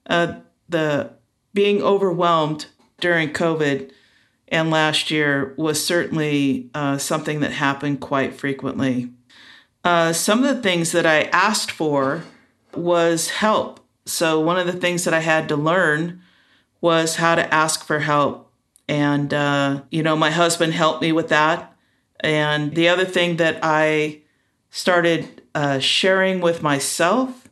Uh, 0.06 0.40
the 0.68 1.14
being 1.54 1.82
overwhelmed 1.82 2.66
during 3.00 3.32
COVID 3.32 3.92
and 4.50 4.70
last 4.70 5.10
year 5.10 5.54
was 5.58 5.84
certainly 5.84 6.70
uh, 6.74 6.98
something 6.98 7.40
that 7.40 7.52
happened 7.52 8.02
quite 8.02 8.36
frequently. 8.36 9.12
Uh, 9.84 10.12
some 10.12 10.44
of 10.44 10.56
the 10.56 10.62
things 10.62 10.92
that 10.92 11.06
I 11.06 11.24
asked 11.26 11.72
for 11.72 12.24
was 12.76 13.30
help. 13.30 13.80
So, 14.06 14.40
one 14.40 14.58
of 14.58 14.66
the 14.66 14.74
things 14.74 15.04
that 15.04 15.14
I 15.14 15.20
had 15.20 15.48
to 15.50 15.56
learn 15.56 16.22
was 16.82 17.18
how 17.18 17.36
to 17.36 17.54
ask 17.54 17.84
for 17.84 18.00
help. 18.00 18.52
And, 18.88 19.34
uh, 19.34 19.84
you 19.92 20.02
know, 20.02 20.16
my 20.16 20.32
husband 20.32 20.74
helped 20.74 21.02
me 21.02 21.12
with 21.12 21.30
that. 21.30 21.76
And 22.22 22.76
the 22.76 22.90
other 22.90 23.06
thing 23.06 23.38
that 23.38 23.60
I 23.62 24.22
started 24.72 25.42
uh, 25.56 25.80
sharing 25.80 26.42
with 26.42 26.64
myself 26.64 27.48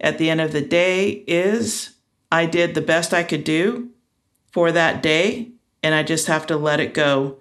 at 0.00 0.18
the 0.18 0.30
end 0.30 0.40
of 0.40 0.52
the 0.52 0.60
day 0.60 1.24
is 1.26 1.94
I 2.30 2.46
did 2.46 2.74
the 2.74 2.80
best 2.80 3.14
I 3.14 3.22
could 3.22 3.44
do 3.44 3.90
for 4.50 4.72
that 4.72 5.02
day. 5.02 5.52
And 5.82 5.94
I 5.94 6.02
just 6.02 6.26
have 6.26 6.46
to 6.48 6.56
let 6.56 6.80
it 6.80 6.94
go 6.94 7.38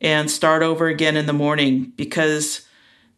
and 0.00 0.30
start 0.30 0.62
over 0.62 0.88
again 0.88 1.16
in 1.16 1.26
the 1.26 1.32
morning 1.32 1.92
because 1.96 2.66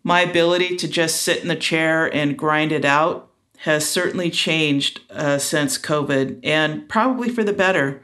my 0.03 0.21
ability 0.23 0.77
to 0.77 0.89
just 0.89 1.23
sit 1.23 1.43
in 1.43 1.49
the 1.49 1.57
chair 1.57 2.13
and 2.13 2.39
grind 2.39 2.73
it 2.73 2.85
out 2.85 3.32
has 3.62 3.88
certainly 3.88 4.28
changed 4.28 5.00
uh, 5.11 5.38
since 5.38 5.78
COVID 5.78 6.40
and 6.42 6.88
probably 6.88 7.28
for 7.28 7.45
the 7.45 7.52
better. 7.52 8.02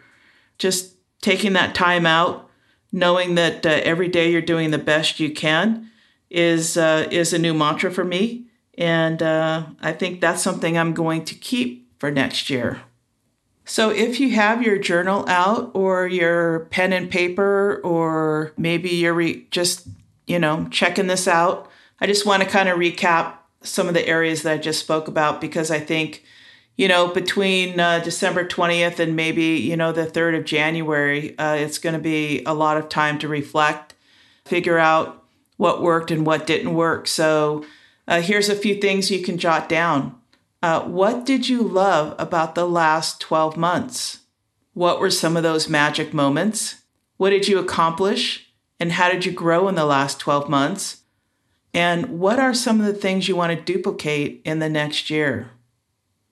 Just 0.57 0.95
taking 1.21 1.53
that 1.55 1.75
time 1.75 2.07
out, 2.07 2.49
knowing 2.93 3.35
that 3.35 3.67
uh, 3.67 3.81
every 3.83 4.07
day 4.07 4.31
you're 4.31 4.41
doing 4.41 4.71
the 4.71 4.79
best 4.79 5.19
you 5.19 5.33
can 5.33 5.91
is 6.31 6.77
uh, 6.77 7.09
is 7.11 7.33
a 7.33 7.39
new 7.41 7.55
mantra 7.55 7.91
for 7.91 8.05
me, 8.05 8.47
and 8.77 9.21
uh, 9.21 9.67
I 9.81 9.93
think 9.93 10.21
that's 10.21 10.43
something 10.43 10.79
I'm 10.79 10.95
going 10.95 11.25
to 11.25 11.35
keep 11.35 11.91
for 11.99 12.11
next 12.13 12.51
year. 12.51 12.83
So, 13.65 13.91
if 13.91 14.21
you 14.21 14.31
have 14.31 14.63
your 14.63 14.79
journal 14.79 15.29
out 15.29 15.73
or 15.75 16.07
your 16.07 16.67
pen 16.67 16.93
and 16.93 17.11
paper, 17.11 17.81
or 17.83 18.53
maybe 18.57 18.91
you're 18.91 19.13
re- 19.13 19.49
just, 19.51 19.89
you 20.29 20.39
know, 20.39 20.69
checking 20.71 21.09
this 21.09 21.27
out, 21.27 21.69
I 22.01 22.07
just 22.07 22.25
want 22.25 22.45
to 22.45 22.49
kind 22.49 22.69
of 22.69 22.79
recap 22.79 23.38
some 23.63 23.89
of 23.89 23.95
the 23.95 24.07
areas 24.07 24.43
that 24.43 24.53
I 24.53 24.59
just 24.59 24.81
spoke 24.81 25.09
about 25.09 25.41
because 25.41 25.71
I 25.71 25.81
think, 25.81 26.25
you 26.77 26.89
know, 26.89 27.09
between 27.09 27.79
uh, 27.81 28.01
December 28.01 28.47
20th 28.47 28.99
and 28.99 29.17
maybe, 29.17 29.57
you 29.57 29.77
know, 29.77 29.93
the 29.93 30.07
3rd 30.07 30.39
of 30.39 30.45
January, 30.45 31.37
uh, 31.39 31.55
it's 31.55 31.79
going 31.79 31.95
to 31.95 32.01
be 32.01 32.43
a 32.45 32.55
lot 32.55 32.77
of 32.77 32.89
time 32.89 33.19
to 33.19 33.29
reflect, 33.29 33.95
figure 34.45 34.79
out 34.79 35.25
what 35.57 35.83
worked 35.83 36.11
and 36.11 36.25
what 36.25 36.47
didn't 36.47 36.75
work. 36.75 37.07
So 37.09 37.65
uh, 38.07 38.23
here's 38.23 38.49
a 38.49 38.57
few 38.57 38.77
things 38.77 39.11
you 39.11 39.23
can 39.23 39.39
jot 39.39 39.69
down. 39.69 40.15
Uh, 40.63 40.83
what 40.83 41.27
did 41.27 41.49
you 41.49 41.63
love 41.63 42.15
about 42.19 42.55
the 42.55 42.67
last 42.67 43.21
12 43.21 43.57
months? 43.57 44.21
What 44.73 45.01
were 45.01 45.11
some 45.11 45.37
of 45.37 45.43
those 45.43 45.69
magic 45.69 46.15
moments? 46.15 46.83
What 47.17 47.31
did 47.31 47.49
you 47.49 47.59
accomplish? 47.59 48.53
And 48.81 48.93
how 48.93 49.11
did 49.11 49.27
you 49.27 49.33
grow 49.33 49.69
in 49.69 49.75
the 49.75 49.85
last 49.85 50.21
12 50.21 50.49
months? 50.49 50.98
And 51.79 52.19
what 52.19 52.41
are 52.41 52.55
some 52.55 52.81
of 52.81 52.87
the 52.87 52.93
things 52.93 53.29
you 53.29 53.37
want 53.37 53.57
to 53.57 53.73
duplicate 53.73 54.43
in 54.45 54.59
the 54.59 54.69
next 54.69 55.11
year? 55.11 55.51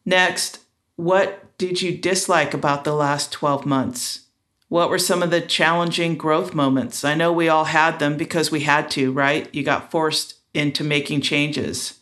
Next, 0.04 0.58
what 0.96 1.56
did 1.56 1.80
you 1.80 1.96
dislike 1.96 2.52
about 2.52 2.82
the 2.82 2.94
last 2.94 3.30
12 3.30 3.64
months? 3.64 4.26
What 4.66 4.90
were 4.90 4.98
some 4.98 5.22
of 5.22 5.30
the 5.30 5.40
challenging 5.40 6.16
growth 6.16 6.52
moments? 6.52 7.04
I 7.04 7.14
know 7.14 7.32
we 7.32 7.48
all 7.48 7.66
had 7.66 8.00
them 8.00 8.16
because 8.16 8.50
we 8.50 8.62
had 8.62 8.90
to, 8.90 9.12
right? 9.12 9.48
You 9.54 9.62
got 9.62 9.92
forced 9.92 10.34
into 10.52 10.82
making 10.82 11.20
changes. 11.20 12.00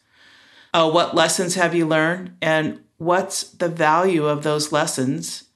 Uh, 0.72 0.90
what 0.90 1.14
lessons 1.14 1.54
have 1.54 1.74
you 1.74 1.86
learned? 1.86 2.38
And 2.40 2.80
what's 2.96 3.42
the 3.42 3.68
value 3.68 4.24
of 4.24 4.42
those 4.42 4.72
lessons? 4.72 5.50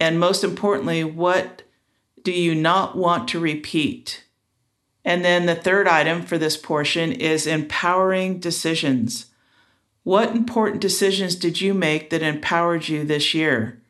And 0.00 0.18
most 0.18 0.42
importantly, 0.42 1.04
what 1.04 1.62
do 2.24 2.32
you 2.32 2.56
not 2.56 2.96
want 2.96 3.28
to 3.28 3.38
repeat? 3.38 4.24
And 5.08 5.24
then 5.24 5.46
the 5.46 5.54
third 5.54 5.88
item 5.88 6.20
for 6.20 6.36
this 6.36 6.58
portion 6.58 7.12
is 7.12 7.46
empowering 7.46 8.40
decisions. 8.40 9.24
What 10.02 10.36
important 10.36 10.82
decisions 10.82 11.34
did 11.34 11.62
you 11.62 11.72
make 11.72 12.10
that 12.10 12.20
empowered 12.20 12.88
you 12.88 13.04
this 13.04 13.32
year? 13.32 13.80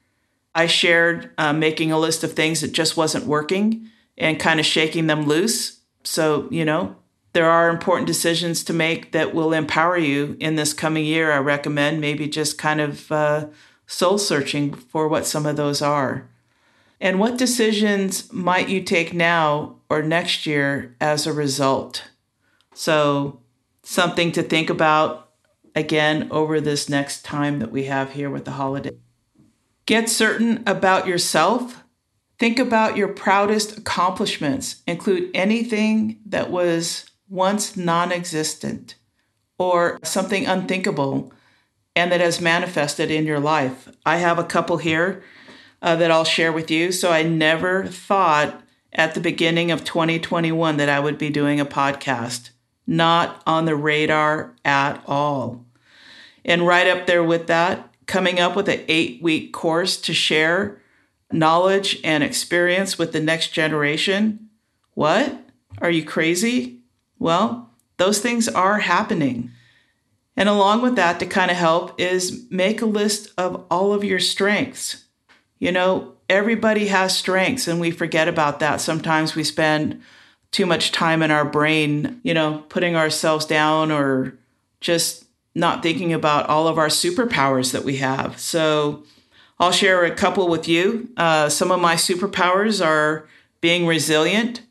I 0.54 0.68
shared 0.68 1.32
uh, 1.36 1.52
making 1.52 1.90
a 1.90 1.98
list 1.98 2.22
of 2.22 2.34
things 2.34 2.60
that 2.60 2.72
just 2.72 2.96
wasn't 2.96 3.26
working 3.26 3.88
and 4.16 4.38
kind 4.38 4.60
of 4.60 4.66
shaking 4.66 5.08
them 5.08 5.26
loose. 5.26 5.80
So, 6.04 6.46
you 6.52 6.64
know, 6.64 6.94
there 7.32 7.50
are 7.50 7.68
important 7.68 8.06
decisions 8.06 8.62
to 8.62 8.72
make 8.72 9.10
that 9.10 9.34
will 9.34 9.52
empower 9.52 9.98
you 9.98 10.36
in 10.38 10.54
this 10.54 10.72
coming 10.72 11.04
year. 11.04 11.32
I 11.32 11.38
recommend 11.38 12.00
maybe 12.00 12.28
just 12.28 12.58
kind 12.58 12.80
of 12.80 13.10
uh, 13.10 13.48
soul 13.88 14.18
searching 14.18 14.72
for 14.72 15.08
what 15.08 15.26
some 15.26 15.46
of 15.46 15.56
those 15.56 15.82
are. 15.82 16.28
And 17.00 17.20
what 17.20 17.38
decisions 17.38 18.32
might 18.32 18.68
you 18.68 18.82
take 18.82 19.14
now 19.14 19.76
or 19.88 20.02
next 20.02 20.46
year 20.46 20.96
as 21.00 21.26
a 21.26 21.32
result? 21.32 22.10
So, 22.74 23.40
something 23.82 24.32
to 24.32 24.42
think 24.42 24.68
about 24.68 25.30
again 25.74 26.28
over 26.30 26.60
this 26.60 26.88
next 26.88 27.24
time 27.24 27.60
that 27.60 27.70
we 27.70 27.84
have 27.84 28.12
here 28.12 28.30
with 28.30 28.44
the 28.44 28.52
holiday. 28.52 28.96
Get 29.86 30.08
certain 30.08 30.62
about 30.66 31.06
yourself. 31.06 31.84
Think 32.38 32.58
about 32.58 32.96
your 32.96 33.08
proudest 33.08 33.78
accomplishments. 33.78 34.82
Include 34.86 35.30
anything 35.34 36.20
that 36.26 36.50
was 36.50 37.08
once 37.28 37.76
non 37.76 38.12
existent 38.12 38.96
or 39.58 39.98
something 40.02 40.46
unthinkable 40.46 41.32
and 41.96 42.12
that 42.12 42.20
has 42.20 42.40
manifested 42.40 43.10
in 43.10 43.26
your 43.26 43.40
life. 43.40 43.88
I 44.06 44.18
have 44.18 44.38
a 44.38 44.44
couple 44.44 44.76
here 44.76 45.22
uh, 45.82 45.96
that 45.96 46.10
I'll 46.10 46.24
share 46.24 46.52
with 46.52 46.70
you. 46.70 46.92
So 46.92 47.10
I 47.10 47.22
never 47.22 47.86
thought 47.86 48.62
at 48.92 49.14
the 49.14 49.20
beginning 49.20 49.70
of 49.70 49.84
2021 49.84 50.76
that 50.76 50.88
I 50.88 51.00
would 51.00 51.18
be 51.18 51.30
doing 51.30 51.60
a 51.60 51.66
podcast. 51.66 52.50
Not 52.86 53.42
on 53.46 53.64
the 53.64 53.76
radar 53.76 54.54
at 54.64 55.02
all. 55.06 55.64
And 56.44 56.66
right 56.66 56.86
up 56.86 57.06
there 57.06 57.22
with 57.22 57.46
that, 57.48 57.92
coming 58.06 58.40
up 58.40 58.56
with 58.56 58.68
an 58.68 58.82
eight 58.88 59.22
week 59.22 59.52
course 59.52 59.98
to 59.98 60.14
share 60.14 60.80
knowledge 61.30 62.00
and 62.02 62.24
experience 62.24 62.98
with 62.98 63.12
the 63.12 63.20
next 63.20 63.48
generation. 63.48 64.48
What? 64.94 65.44
Are 65.80 65.90
you 65.90 66.04
crazy? 66.04 66.80
Well, 67.18 67.70
those 67.98 68.20
things 68.20 68.48
are 68.48 68.78
happening. 68.78 69.50
And 70.36 70.48
along 70.48 70.82
with 70.82 70.96
that, 70.96 71.18
to 71.20 71.26
kind 71.26 71.50
of 71.50 71.56
help, 71.56 72.00
is 72.00 72.46
make 72.48 72.80
a 72.80 72.86
list 72.86 73.32
of 73.36 73.66
all 73.70 73.92
of 73.92 74.04
your 74.04 74.20
strengths. 74.20 75.04
You 75.58 75.72
know, 75.72 76.14
everybody 76.28 76.88
has 76.88 77.16
strengths 77.16 77.66
and 77.68 77.80
we 77.80 77.90
forget 77.90 78.28
about 78.28 78.60
that. 78.60 78.80
Sometimes 78.80 79.34
we 79.34 79.44
spend 79.44 80.00
too 80.50 80.66
much 80.66 80.92
time 80.92 81.22
in 81.22 81.30
our 81.30 81.44
brain, 81.44 82.20
you 82.22 82.34
know, 82.34 82.64
putting 82.68 82.96
ourselves 82.96 83.44
down 83.44 83.90
or 83.90 84.38
just 84.80 85.24
not 85.54 85.82
thinking 85.82 86.12
about 86.12 86.48
all 86.48 86.68
of 86.68 86.78
our 86.78 86.88
superpowers 86.88 87.72
that 87.72 87.84
we 87.84 87.96
have. 87.96 88.38
So, 88.38 89.04
I'll 89.60 89.72
share 89.72 90.04
a 90.04 90.14
couple 90.14 90.48
with 90.48 90.68
you. 90.68 91.08
Uh, 91.16 91.48
some 91.48 91.72
of 91.72 91.80
my 91.80 91.96
superpowers 91.96 92.84
are 92.84 93.26
being 93.60 93.86
resilient, 93.86 94.62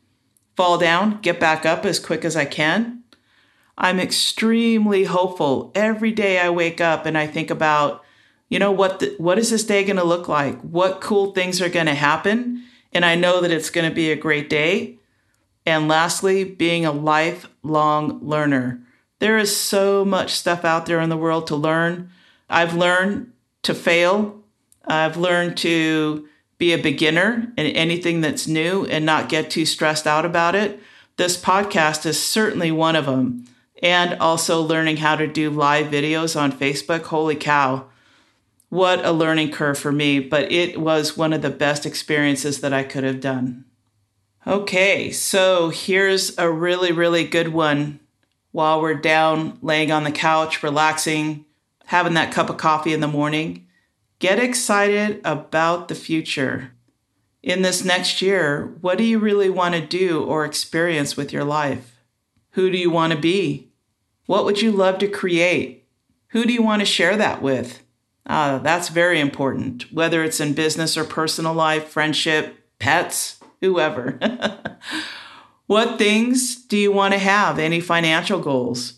fall 0.56 0.78
down, 0.78 1.20
get 1.20 1.38
back 1.38 1.66
up 1.66 1.84
as 1.84 2.00
quick 2.00 2.24
as 2.24 2.36
I 2.36 2.46
can. 2.46 3.02
I'm 3.76 4.00
extremely 4.00 5.04
hopeful. 5.04 5.72
Every 5.74 6.10
day 6.10 6.38
I 6.38 6.48
wake 6.48 6.80
up 6.80 7.04
and 7.04 7.18
I 7.18 7.26
think 7.26 7.50
about, 7.50 8.02
you 8.48 8.58
know, 8.58 8.72
what 8.72 9.00
the, 9.00 9.14
what 9.18 9.38
is 9.38 9.50
this 9.50 9.64
day 9.64 9.84
going 9.84 9.96
to 9.96 10.04
look 10.04 10.28
like? 10.28 10.60
What 10.62 11.00
cool 11.00 11.32
things 11.32 11.60
are 11.60 11.68
going 11.68 11.86
to 11.86 11.94
happen? 11.94 12.64
And 12.92 13.04
I 13.04 13.14
know 13.14 13.40
that 13.40 13.50
it's 13.50 13.70
going 13.70 13.88
to 13.88 13.94
be 13.94 14.10
a 14.10 14.16
great 14.16 14.48
day. 14.48 14.98
And 15.66 15.86
lastly, 15.86 16.44
being 16.44 16.86
a 16.86 16.92
lifelong 16.92 18.20
learner. 18.22 18.80
There 19.18 19.36
is 19.36 19.54
so 19.54 20.04
much 20.04 20.32
stuff 20.32 20.64
out 20.64 20.86
there 20.86 21.00
in 21.00 21.10
the 21.10 21.16
world 21.16 21.46
to 21.48 21.56
learn. 21.56 22.10
I've 22.48 22.74
learned 22.74 23.32
to 23.64 23.74
fail. 23.74 24.42
I've 24.86 25.16
learned 25.16 25.58
to 25.58 26.26
be 26.56 26.72
a 26.72 26.78
beginner 26.78 27.52
in 27.56 27.66
anything 27.66 28.20
that's 28.20 28.48
new 28.48 28.86
and 28.86 29.04
not 29.04 29.28
get 29.28 29.50
too 29.50 29.66
stressed 29.66 30.06
out 30.06 30.24
about 30.24 30.54
it. 30.54 30.80
This 31.16 31.40
podcast 31.40 32.06
is 32.06 32.22
certainly 32.22 32.72
one 32.72 32.96
of 32.96 33.06
them. 33.06 33.44
And 33.82 34.14
also 34.14 34.62
learning 34.62 34.96
how 34.98 35.16
to 35.16 35.26
do 35.26 35.50
live 35.50 35.86
videos 35.86 36.40
on 36.40 36.50
Facebook. 36.50 37.02
Holy 37.02 37.36
cow. 37.36 37.86
What 38.68 39.04
a 39.04 39.12
learning 39.12 39.52
curve 39.52 39.78
for 39.78 39.92
me, 39.92 40.20
but 40.20 40.52
it 40.52 40.78
was 40.80 41.16
one 41.16 41.32
of 41.32 41.40
the 41.42 41.50
best 41.50 41.86
experiences 41.86 42.60
that 42.60 42.72
I 42.72 42.82
could 42.82 43.04
have 43.04 43.20
done. 43.20 43.64
Okay, 44.46 45.10
so 45.10 45.70
here's 45.70 46.36
a 46.38 46.50
really, 46.50 46.92
really 46.92 47.24
good 47.24 47.48
one 47.48 48.00
while 48.52 48.80
we're 48.80 48.94
down 48.94 49.58
laying 49.62 49.90
on 49.90 50.04
the 50.04 50.12
couch, 50.12 50.62
relaxing, 50.62 51.44
having 51.86 52.14
that 52.14 52.32
cup 52.32 52.50
of 52.50 52.56
coffee 52.58 52.92
in 52.92 53.00
the 53.00 53.08
morning. 53.08 53.66
Get 54.18 54.38
excited 54.38 55.20
about 55.24 55.88
the 55.88 55.94
future. 55.94 56.72
In 57.42 57.62
this 57.62 57.84
next 57.84 58.20
year, 58.20 58.74
what 58.80 58.98
do 58.98 59.04
you 59.04 59.18
really 59.18 59.48
want 59.48 59.74
to 59.74 59.80
do 59.80 60.24
or 60.24 60.44
experience 60.44 61.16
with 61.16 61.32
your 61.32 61.44
life? 61.44 61.96
Who 62.50 62.70
do 62.70 62.76
you 62.76 62.90
want 62.90 63.12
to 63.12 63.18
be? 63.18 63.70
What 64.26 64.44
would 64.44 64.60
you 64.60 64.72
love 64.72 64.98
to 64.98 65.08
create? 65.08 65.86
Who 66.28 66.44
do 66.44 66.52
you 66.52 66.62
want 66.62 66.80
to 66.80 66.86
share 66.86 67.16
that 67.16 67.40
with? 67.40 67.82
Uh, 68.28 68.58
that's 68.58 68.90
very 68.90 69.18
important, 69.18 69.90
whether 69.92 70.22
it's 70.22 70.38
in 70.38 70.52
business 70.52 70.96
or 70.96 71.04
personal 71.04 71.54
life, 71.54 71.88
friendship, 71.88 72.58
pets, 72.78 73.40
whoever. 73.60 74.18
What 75.68 75.98
things 75.98 76.56
do 76.56 76.78
you 76.78 76.90
want 76.90 77.12
to 77.12 77.18
have? 77.18 77.58
Any 77.58 77.80
financial 77.80 78.40
goals? 78.40 78.94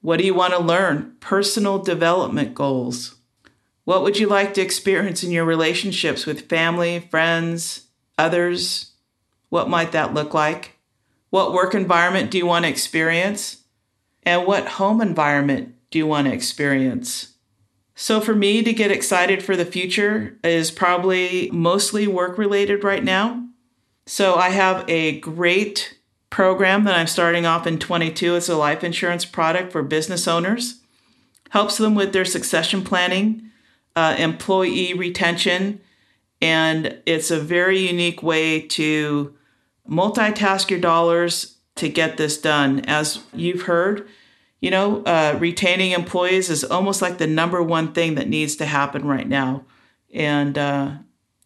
What 0.00 0.16
do 0.16 0.24
you 0.24 0.32
want 0.32 0.54
to 0.54 0.58
learn? 0.58 1.14
Personal 1.20 1.78
development 1.78 2.54
goals. 2.54 3.16
What 3.84 4.02
would 4.02 4.18
you 4.18 4.26
like 4.26 4.54
to 4.54 4.62
experience 4.62 5.22
in 5.22 5.30
your 5.30 5.44
relationships 5.44 6.24
with 6.24 6.48
family, 6.48 7.00
friends, 7.10 7.88
others? 8.16 8.92
What 9.50 9.68
might 9.68 9.92
that 9.92 10.14
look 10.14 10.32
like? 10.32 10.78
What 11.28 11.52
work 11.52 11.74
environment 11.74 12.30
do 12.30 12.38
you 12.38 12.46
want 12.46 12.64
to 12.64 12.70
experience? 12.70 13.58
And 14.22 14.46
what 14.46 14.68
home 14.68 15.02
environment 15.02 15.74
do 15.90 15.98
you 15.98 16.06
want 16.06 16.28
to 16.28 16.32
experience? 16.32 17.34
So, 18.00 18.22
for 18.22 18.34
me 18.34 18.62
to 18.62 18.72
get 18.72 18.90
excited 18.90 19.42
for 19.42 19.56
the 19.56 19.66
future 19.66 20.38
is 20.42 20.70
probably 20.70 21.50
mostly 21.52 22.06
work 22.06 22.38
related 22.38 22.82
right 22.82 23.04
now. 23.04 23.46
So 24.06 24.36
I 24.36 24.48
have 24.48 24.88
a 24.88 25.20
great 25.20 25.98
program 26.30 26.84
that 26.84 26.98
I'm 26.98 27.06
starting 27.06 27.44
off 27.44 27.66
in 27.66 27.78
22. 27.78 28.36
It's 28.36 28.48
a 28.48 28.56
life 28.56 28.82
insurance 28.82 29.26
product 29.26 29.70
for 29.70 29.82
business 29.82 30.26
owners. 30.26 30.80
Helps 31.50 31.76
them 31.76 31.94
with 31.94 32.14
their 32.14 32.24
succession 32.24 32.82
planning, 32.82 33.50
uh, 33.94 34.16
employee 34.18 34.94
retention, 34.94 35.82
and 36.40 36.98
it's 37.04 37.30
a 37.30 37.38
very 37.38 37.80
unique 37.80 38.22
way 38.22 38.62
to 38.62 39.36
multitask 39.86 40.70
your 40.70 40.80
dollars 40.80 41.58
to 41.74 41.90
get 41.90 42.16
this 42.16 42.40
done. 42.40 42.80
As 42.86 43.22
you've 43.34 43.62
heard, 43.62 44.08
you 44.60 44.70
know, 44.70 45.02
uh, 45.04 45.36
retaining 45.40 45.92
employees 45.92 46.50
is 46.50 46.64
almost 46.64 47.00
like 47.00 47.18
the 47.18 47.26
number 47.26 47.62
one 47.62 47.92
thing 47.92 48.14
that 48.16 48.28
needs 48.28 48.56
to 48.56 48.66
happen 48.66 49.06
right 49.06 49.28
now. 49.28 49.64
And 50.12 50.58
uh, 50.58 50.92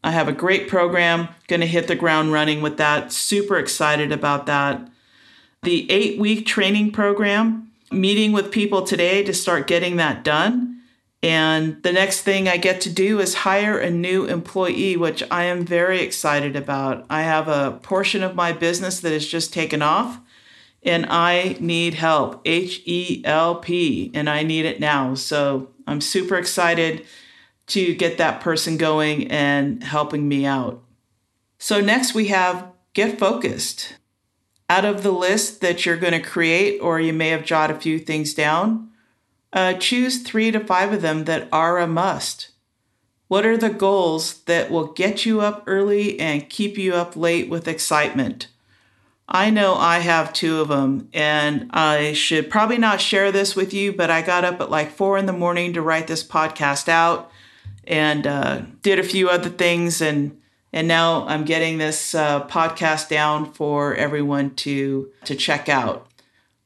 I 0.03 0.11
have 0.11 0.29
a 0.29 0.33
great 0.33 0.69
program, 0.69 1.29
going 1.47 1.61
to 1.61 1.67
hit 1.67 1.87
the 1.87 1.95
ground 1.95 2.33
running 2.33 2.61
with 2.61 2.77
that. 2.79 3.13
Super 3.13 3.57
excited 3.57 4.11
about 4.11 4.47
that. 4.47 4.91
The 5.63 5.91
eight 5.91 6.19
week 6.19 6.45
training 6.45 6.93
program, 6.93 7.71
meeting 7.93 8.33
with 8.33 8.51
people 8.51 8.83
today 8.83 9.23
to 9.23 9.33
start 9.33 9.67
getting 9.67 9.97
that 9.97 10.25
done. 10.25 10.83
And 11.23 11.83
the 11.83 11.93
next 11.93 12.21
thing 12.21 12.49
I 12.49 12.59
get 12.59 12.83
to 12.83 12.91
do 12.91 13.19
is 13.19 13.35
hire 13.35 13.79
a 13.79 13.91
new 13.91 14.27
employee, 14.27 14.97
which 14.97 15.23
I 15.31 15.45
am 15.45 15.65
very 15.65 16.01
excited 16.01 16.55
about. 16.55 17.07
I 17.09 17.23
have 17.23 17.49
a 17.49 17.79
portion 17.83 18.23
of 18.23 18.35
my 18.35 18.53
business 18.53 19.01
that 19.01 19.13
has 19.13 19.27
just 19.27 19.55
taken 19.55 19.81
off 19.81 20.21
and 20.85 21.07
I 21.07 21.57
need 21.61 21.95
help 21.95 22.41
H 22.45 22.83
E 22.85 23.23
L 23.25 23.57
P, 23.57 24.11
and 24.15 24.29
I 24.29 24.43
need 24.43 24.65
it 24.65 24.81
now. 24.81 25.15
So 25.15 25.71
I'm 25.87 26.01
super 26.01 26.37
excited 26.37 27.07
to 27.69 27.95
get 27.95 28.19
that 28.19 28.41
person 28.41 28.77
going 28.77 29.31
and 29.31 29.83
helping 29.83 30.29
me 30.29 30.45
out. 30.45 30.83
So, 31.59 31.81
next 31.81 32.15
we 32.15 32.29
have 32.29 32.71
get 32.93 33.19
focused. 33.19 33.97
Out 34.69 34.85
of 34.85 35.03
the 35.03 35.13
list 35.13 35.61
that 35.61 35.85
you're 35.85 35.97
going 35.97 36.13
to 36.13 36.21
create, 36.21 36.79
or 36.81 37.01
you 37.01 37.13
may 37.13 37.29
have 37.29 37.45
jotted 37.45 37.77
a 37.77 37.81
few 37.81 37.99
things 37.99 38.35
down, 38.35 38.91
uh, 39.53 39.75
choose 39.75 40.23
three 40.23 40.51
to 40.51 40.61
five 40.61 40.93
of 40.93 41.03
them 41.03 41.25
that 41.25 41.49
are 41.53 41.79
a 41.79 41.87
must. 41.87 42.51
What 43.29 43.47
are 43.47 43.57
the 43.57 43.71
goals 43.71 44.43
that 44.45 44.71
will 44.71 44.89
get 44.89 45.25
you 45.25 45.41
up 45.41 45.65
early 45.67 46.19
and 46.19 46.49
keep 46.49 46.77
you 46.77 46.95
up 46.95 47.17
late 47.17 47.49
with 47.49 47.69
excitement? 47.69 48.49
I 49.27 49.51
know 49.51 49.75
I 49.75 50.01
have 50.01 50.33
two 50.33 50.61
of 50.61 50.69
them, 50.69 51.09
and 51.15 51.71
I 51.73 52.13
should 52.13 52.51
probably 52.51 52.77
not 52.77 53.01
share 53.01 53.33
this 53.33 53.57
with 53.57 53.73
you, 53.73 53.93
but 53.93 54.11
I 54.11 54.21
got 54.21 54.45
up 54.45 54.61
at 54.61 54.71
like 54.71 54.91
four 54.91 55.17
in 55.17 55.27
the 55.27 55.33
morning 55.33 55.73
to 55.73 55.83
write 55.83 56.07
this 56.07 56.23
podcast 56.23 56.89
out 56.89 57.31
and 57.87 58.27
uh, 58.27 58.63
did 58.83 58.99
a 58.99 59.05
few 59.05 59.29
other 59.29 59.51
things 59.51 60.01
and 60.01 60.41
and 60.73 60.89
now 60.89 61.25
I'm 61.29 61.45
getting 61.45 61.79
this 61.79 62.17
uh, 62.17 62.49
podcast 62.49 63.09
down 63.09 63.53
for 63.53 63.95
everyone 63.95 64.57
to 64.57 65.11
to 65.25 65.35
check 65.37 65.69
out. 65.69 66.09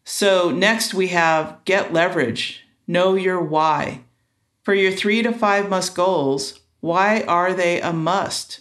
So 0.04 0.50
next 0.50 0.94
we 0.94 1.08
have 1.08 1.58
get 1.66 1.92
leverage. 1.92 2.64
Know 2.86 3.14
your 3.14 3.42
why. 3.42 4.04
For 4.62 4.72
your 4.72 4.92
three 4.92 5.22
to 5.22 5.32
five 5.32 5.68
must 5.68 5.94
goals, 5.94 6.60
why 6.80 7.22
are 7.22 7.52
they 7.52 7.80
a 7.82 7.92
must? 7.92 8.60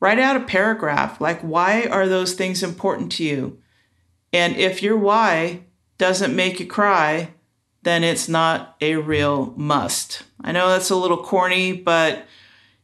Write 0.00 0.18
out 0.18 0.36
a 0.36 0.40
paragraph 0.40 1.20
like 1.20 1.40
why 1.40 1.86
are 1.86 2.08
those 2.08 2.34
things 2.34 2.62
important 2.62 3.12
to 3.12 3.24
you? 3.24 3.58
And 4.32 4.56
if 4.56 4.82
your 4.82 4.96
why 4.96 5.62
doesn't 5.96 6.36
make 6.36 6.60
you 6.60 6.66
cry, 6.66 7.30
then 7.82 8.04
it's 8.04 8.28
not 8.28 8.76
a 8.80 8.96
real 8.96 9.54
must. 9.56 10.22
I 10.40 10.52
know 10.52 10.68
that's 10.68 10.90
a 10.90 10.96
little 10.96 11.22
corny, 11.22 11.72
but 11.72 12.24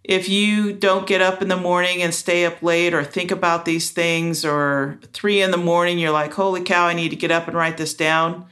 if 0.03 0.29
you 0.29 0.72
don't 0.72 1.07
get 1.07 1.22
up 1.22 1.40
in 1.40 1.48
the 1.48 1.57
morning 1.57 2.03
and 2.03 2.12
stay 2.12 2.44
up 2.44 2.62
late 2.62 2.92
or 2.92 3.03
think 3.03 3.31
about 3.31 3.64
these 3.64 3.90
things, 3.90 4.44
or 4.44 4.98
three 5.12 5.40
in 5.40 5.50
the 5.50 5.57
morning, 5.57 5.98
you're 5.98 6.11
like, 6.11 6.35
holy 6.35 6.62
cow, 6.62 6.87
I 6.87 6.94
need 6.94 7.09
to 7.11 7.16
get 7.16 7.31
up 7.31 7.48
and 7.48 7.57
write 7.57 7.79
this 7.79 7.94
down, 7.94 8.46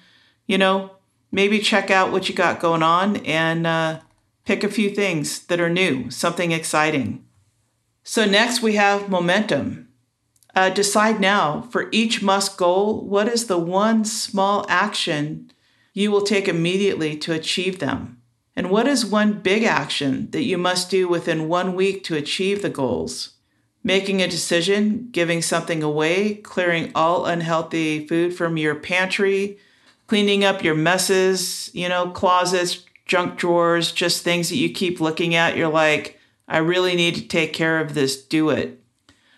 you 0.46 0.56
know, 0.56 0.92
maybe 1.30 1.58
check 1.58 1.90
out 1.90 2.10
what 2.10 2.28
you 2.28 2.34
got 2.34 2.60
going 2.60 2.82
on 2.82 3.16
and 3.18 3.66
uh, 3.66 4.00
pick 4.44 4.64
a 4.64 4.68
few 4.68 4.90
things 4.90 5.46
that 5.46 5.60
are 5.60 5.70
new, 5.70 6.10
something 6.10 6.52
exciting. 6.52 7.24
So, 8.04 8.24
next 8.24 8.62
we 8.62 8.74
have 8.74 9.08
momentum. 9.08 9.88
Uh, 10.54 10.68
decide 10.68 11.20
now 11.20 11.62
for 11.70 11.88
each 11.92 12.22
must 12.22 12.58
goal, 12.58 13.06
what 13.06 13.28
is 13.28 13.46
the 13.46 13.58
one 13.58 14.04
small 14.04 14.66
action 14.68 15.50
you 15.94 16.10
will 16.10 16.22
take 16.22 16.48
immediately 16.48 17.16
to 17.18 17.32
achieve 17.32 17.78
them? 17.78 18.20
And 18.54 18.70
what 18.70 18.86
is 18.86 19.06
one 19.06 19.40
big 19.40 19.62
action 19.62 20.30
that 20.32 20.42
you 20.42 20.58
must 20.58 20.90
do 20.90 21.08
within 21.08 21.48
one 21.48 21.74
week 21.74 22.04
to 22.04 22.16
achieve 22.16 22.60
the 22.60 22.68
goals? 22.68 23.34
Making 23.82 24.20
a 24.20 24.28
decision, 24.28 25.08
giving 25.10 25.40
something 25.40 25.82
away, 25.82 26.34
clearing 26.34 26.92
all 26.94 27.24
unhealthy 27.24 28.06
food 28.06 28.34
from 28.34 28.56
your 28.56 28.74
pantry, 28.74 29.58
cleaning 30.06 30.44
up 30.44 30.62
your 30.62 30.74
messes, 30.74 31.70
you 31.72 31.88
know, 31.88 32.10
closets, 32.10 32.84
junk 33.06 33.38
drawers, 33.38 33.90
just 33.90 34.22
things 34.22 34.50
that 34.50 34.56
you 34.56 34.70
keep 34.70 35.00
looking 35.00 35.34
at. 35.34 35.56
You're 35.56 35.68
like, 35.68 36.18
I 36.48 36.58
really 36.58 36.94
need 36.94 37.14
to 37.16 37.28
take 37.28 37.52
care 37.52 37.78
of 37.78 37.94
this, 37.94 38.22
do 38.22 38.50
it. 38.50 38.82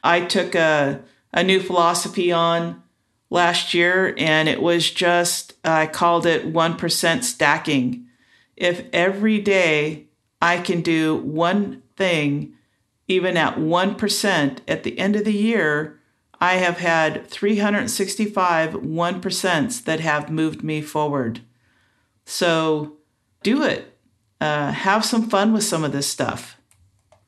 I 0.02 0.22
took 0.22 0.54
a, 0.54 1.02
a 1.32 1.42
new 1.42 1.60
philosophy 1.60 2.32
on 2.32 2.82
last 3.30 3.74
year, 3.74 4.14
and 4.18 4.48
it 4.48 4.62
was 4.62 4.90
just, 4.90 5.54
I 5.64 5.86
called 5.86 6.26
it 6.26 6.52
1% 6.52 7.24
stacking. 7.24 8.06
If 8.56 8.84
every 8.92 9.40
day 9.40 10.06
I 10.40 10.58
can 10.58 10.82
do 10.82 11.16
one 11.16 11.82
thing, 11.96 12.54
even 13.08 13.36
at 13.36 13.56
1%, 13.56 14.58
at 14.66 14.82
the 14.82 14.98
end 14.98 15.16
of 15.16 15.24
the 15.24 15.32
year, 15.32 16.00
I 16.40 16.54
have 16.54 16.78
had 16.78 17.26
365 17.26 18.74
1%s 18.74 19.80
that 19.80 20.00
have 20.00 20.30
moved 20.30 20.62
me 20.62 20.82
forward. 20.82 21.40
So 22.24 22.98
do 23.42 23.62
it. 23.62 23.96
Uh, 24.40 24.72
have 24.72 25.04
some 25.04 25.28
fun 25.30 25.52
with 25.52 25.64
some 25.64 25.84
of 25.84 25.92
this 25.92 26.06
stuff. 26.06 26.53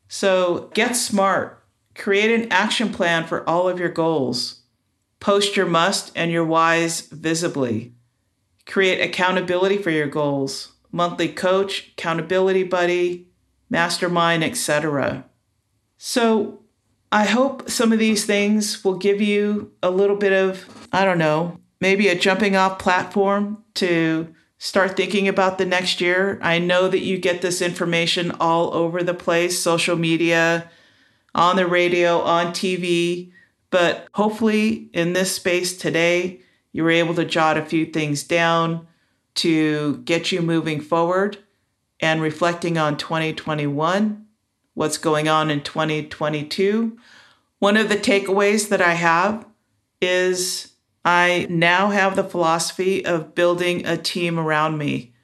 So 0.08 0.70
get 0.74 0.94
smart. 0.96 1.64
Create 1.94 2.30
an 2.30 2.52
action 2.52 2.92
plan 2.92 3.26
for 3.26 3.48
all 3.48 3.68
of 3.68 3.78
your 3.78 3.88
goals. 3.88 4.62
Post 5.20 5.56
your 5.56 5.66
must 5.66 6.12
and 6.14 6.30
your 6.30 6.44
whys 6.44 7.00
visibly. 7.00 7.94
Create 8.66 9.00
accountability 9.00 9.78
for 9.78 9.90
your 9.90 10.06
goals. 10.06 10.72
Monthly 10.92 11.28
coach, 11.28 11.92
accountability 11.92 12.62
buddy, 12.62 13.28
mastermind, 13.70 14.44
etc. 14.44 15.24
So, 15.98 16.62
I 17.12 17.24
hope 17.24 17.70
some 17.70 17.92
of 17.92 17.98
these 17.98 18.24
things 18.24 18.84
will 18.84 18.96
give 18.96 19.20
you 19.20 19.72
a 19.82 19.90
little 19.90 20.16
bit 20.16 20.32
of, 20.32 20.88
I 20.92 21.04
don't 21.04 21.18
know, 21.18 21.58
maybe 21.80 22.08
a 22.08 22.18
jumping 22.18 22.56
off 22.56 22.78
platform 22.78 23.62
to 23.74 24.34
start 24.58 24.96
thinking 24.96 25.28
about 25.28 25.58
the 25.58 25.66
next 25.66 26.00
year. 26.00 26.38
I 26.42 26.58
know 26.58 26.88
that 26.88 27.00
you 27.00 27.18
get 27.18 27.42
this 27.42 27.60
information 27.60 28.32
all 28.40 28.72
over 28.74 29.02
the 29.02 29.14
place 29.14 29.58
social 29.58 29.96
media, 29.96 30.70
on 31.34 31.56
the 31.56 31.66
radio, 31.66 32.20
on 32.20 32.46
TV, 32.48 33.30
but 33.70 34.08
hopefully 34.14 34.88
in 34.94 35.12
this 35.12 35.32
space 35.32 35.76
today, 35.76 36.40
you 36.72 36.82
were 36.82 36.90
able 36.90 37.14
to 37.14 37.24
jot 37.24 37.58
a 37.58 37.64
few 37.64 37.86
things 37.86 38.24
down 38.24 38.86
to 39.34 39.98
get 39.98 40.32
you 40.32 40.40
moving 40.40 40.80
forward 40.80 41.38
and 42.00 42.22
reflecting 42.22 42.78
on 42.78 42.96
2021, 42.96 44.26
what's 44.74 44.98
going 44.98 45.28
on 45.28 45.50
in 45.50 45.62
2022. 45.62 46.98
One 47.58 47.76
of 47.76 47.88
the 47.88 47.96
takeaways 47.96 48.68
that 48.70 48.80
I 48.80 48.94
have 48.94 49.46
is 50.00 50.72
I 51.06 51.46
now 51.48 51.90
have 51.90 52.16
the 52.16 52.24
philosophy 52.24 53.06
of 53.06 53.36
building 53.36 53.86
a 53.86 53.96
team 53.96 54.40
around 54.40 54.76
me. 54.76 55.14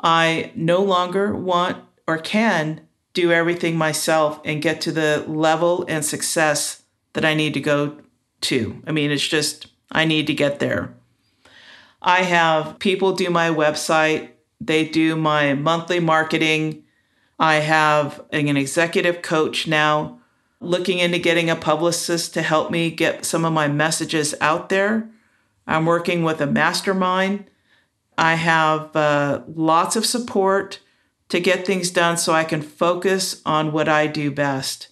I 0.00 0.52
no 0.54 0.80
longer 0.80 1.34
want 1.34 1.82
or 2.06 2.18
can 2.18 2.82
do 3.14 3.32
everything 3.32 3.76
myself 3.76 4.40
and 4.44 4.62
get 4.62 4.80
to 4.82 4.92
the 4.92 5.24
level 5.26 5.84
and 5.88 6.04
success 6.04 6.82
that 7.14 7.24
I 7.24 7.34
need 7.34 7.52
to 7.54 7.60
go 7.60 7.96
to. 8.42 8.80
I 8.86 8.92
mean, 8.92 9.10
it's 9.10 9.26
just, 9.26 9.66
I 9.90 10.04
need 10.04 10.28
to 10.28 10.34
get 10.34 10.60
there. 10.60 10.94
I 12.00 12.22
have 12.22 12.78
people 12.78 13.12
do 13.12 13.28
my 13.28 13.48
website, 13.48 14.28
they 14.60 14.84
do 14.84 15.16
my 15.16 15.54
monthly 15.54 15.98
marketing. 15.98 16.84
I 17.40 17.56
have 17.56 18.22
an 18.30 18.56
executive 18.56 19.20
coach 19.20 19.66
now 19.66 20.20
looking 20.60 20.98
into 20.98 21.18
getting 21.18 21.50
a 21.50 21.56
publicist 21.56 22.34
to 22.34 22.42
help 22.42 22.70
me 22.70 22.90
get 22.90 23.24
some 23.24 23.44
of 23.44 23.52
my 23.52 23.66
messages 23.66 24.32
out 24.40 24.68
there. 24.68 25.10
I'm 25.66 25.86
working 25.86 26.22
with 26.22 26.40
a 26.40 26.46
mastermind. 26.46 27.46
I 28.16 28.34
have 28.34 28.94
uh, 28.94 29.42
lots 29.48 29.96
of 29.96 30.06
support 30.06 30.80
to 31.28 31.40
get 31.40 31.66
things 31.66 31.90
done 31.90 32.16
so 32.16 32.32
I 32.32 32.44
can 32.44 32.62
focus 32.62 33.42
on 33.44 33.72
what 33.72 33.88
I 33.88 34.06
do 34.06 34.30
best. 34.30 34.88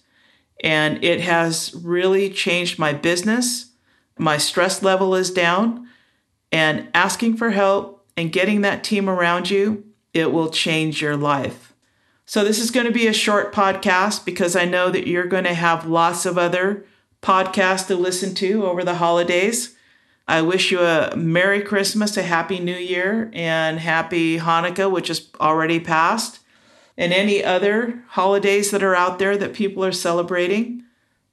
And 0.63 1.03
it 1.03 1.21
has 1.21 1.73
really 1.75 2.29
changed 2.29 2.79
my 2.79 2.93
business. 2.93 3.71
My 4.17 4.37
stress 4.37 4.81
level 4.83 5.15
is 5.15 5.31
down, 5.31 5.87
and 6.51 6.87
asking 6.93 7.37
for 7.37 7.51
help 7.51 8.05
and 8.15 8.31
getting 8.31 8.61
that 8.61 8.83
team 8.83 9.09
around 9.09 9.49
you, 9.49 9.85
it 10.13 10.31
will 10.31 10.49
change 10.49 11.01
your 11.01 11.17
life. 11.17 11.73
So, 12.25 12.43
this 12.43 12.59
is 12.59 12.71
going 12.71 12.85
to 12.85 12.91
be 12.91 13.07
a 13.07 13.13
short 13.13 13.51
podcast 13.51 14.23
because 14.23 14.55
I 14.55 14.65
know 14.65 14.89
that 14.89 15.07
you're 15.07 15.25
going 15.25 15.43
to 15.43 15.53
have 15.53 15.85
lots 15.85 16.25
of 16.25 16.37
other 16.37 16.85
podcasts 17.21 17.87
to 17.87 17.95
listen 17.95 18.33
to 18.35 18.65
over 18.65 18.83
the 18.83 18.95
holidays. 18.95 19.75
I 20.27 20.41
wish 20.41 20.71
you 20.71 20.79
a 20.79 21.15
Merry 21.15 21.61
Christmas, 21.61 22.15
a 22.15 22.23
Happy 22.23 22.59
New 22.59 22.75
Year, 22.75 23.29
and 23.33 23.79
Happy 23.79 24.39
Hanukkah, 24.39 24.89
which 24.89 25.09
is 25.09 25.29
already 25.39 25.79
passed, 25.79 26.39
and 26.97 27.11
any 27.11 27.43
other 27.43 28.03
holidays 28.09 28.71
that 28.71 28.83
are 28.83 28.95
out 28.95 29.19
there 29.19 29.37
that 29.37 29.53
people 29.53 29.83
are 29.83 29.91
celebrating. 29.91 30.83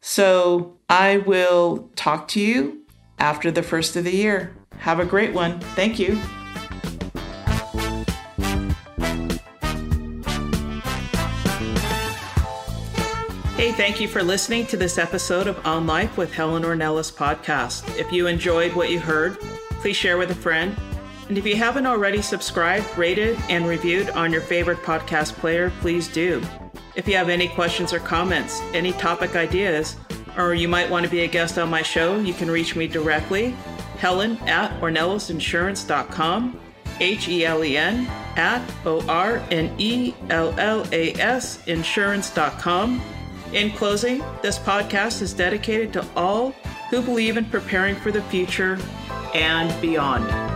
So 0.01 0.77
I 0.89 1.19
will 1.19 1.91
talk 1.95 2.27
to 2.29 2.41
you 2.41 2.83
after 3.19 3.51
the 3.51 3.63
first 3.63 3.95
of 3.97 4.05
the 4.05 4.17
year. 4.17 4.57
Have 4.79 4.99
a 4.99 5.05
great 5.05 5.35
one. 5.35 5.61
Thank 5.61 5.99
you. 5.99 6.19
Thank 13.81 13.99
you 13.99 14.07
for 14.07 14.23
listening 14.23 14.67
to 14.67 14.77
this 14.77 14.99
episode 14.99 15.47
of 15.47 15.67
On 15.67 15.87
Life 15.87 16.19
with 16.19 16.35
Helen 16.35 16.65
Ornelas 16.65 17.11
podcast. 17.11 17.99
If 17.99 18.13
you 18.13 18.27
enjoyed 18.27 18.75
what 18.75 18.91
you 18.91 19.01
heard, 19.01 19.41
please 19.81 19.97
share 19.97 20.19
with 20.19 20.31
a 20.31 20.35
friend. 20.35 20.77
And 21.31 21.39
if 21.39 21.47
you 21.47 21.57
haven't 21.57 21.87
already 21.87 22.21
subscribed, 22.21 22.87
rated, 22.99 23.39
and 23.49 23.67
reviewed 23.67 24.11
on 24.11 24.33
your 24.33 24.43
favorite 24.43 24.81
podcast 24.81 25.33
player, 25.33 25.73
please 25.81 26.09
do. 26.09 26.43
If 26.95 27.09
you 27.09 27.17
have 27.17 27.31
any 27.31 27.49
questions 27.49 27.95
or 27.95 28.01
comments, 28.01 28.61
any 28.75 28.93
topic 28.93 29.35
ideas, 29.35 29.97
or 30.37 30.53
you 30.53 30.69
might 30.69 30.91
want 30.91 31.07
to 31.07 31.11
be 31.11 31.23
a 31.23 31.27
guest 31.27 31.57
on 31.57 31.71
my 31.71 31.81
show, 31.81 32.21
you 32.21 32.35
can 32.35 32.51
reach 32.51 32.77
me 32.77 32.87
directly, 32.87 33.53
helen 33.97 34.37
at 34.47 34.79
ornelasinsurance.com, 34.83 36.61
H 37.01 37.29
E 37.31 37.47
L 37.47 37.65
E 37.65 37.79
N 37.79 38.07
at 38.37 38.61
O 38.85 39.03
R 39.09 39.43
N 39.51 39.75
E 39.79 40.13
L 40.29 40.53
L 40.59 40.87
A 40.93 41.15
S 41.15 41.67
insurance.com. 41.67 43.01
In 43.53 43.73
closing, 43.73 44.23
this 44.43 44.61
podcast 44.61 45.23
is 45.23 45.33
dedicated 45.33 45.93
to 45.95 46.07
all 46.15 46.53
who 46.89 47.03
believe 47.03 47.37
in 47.37 47.45
preparing 47.47 47.97
for 47.97 48.13
the 48.13 48.23
future 48.23 48.79
and 49.35 49.81
beyond. 49.81 50.50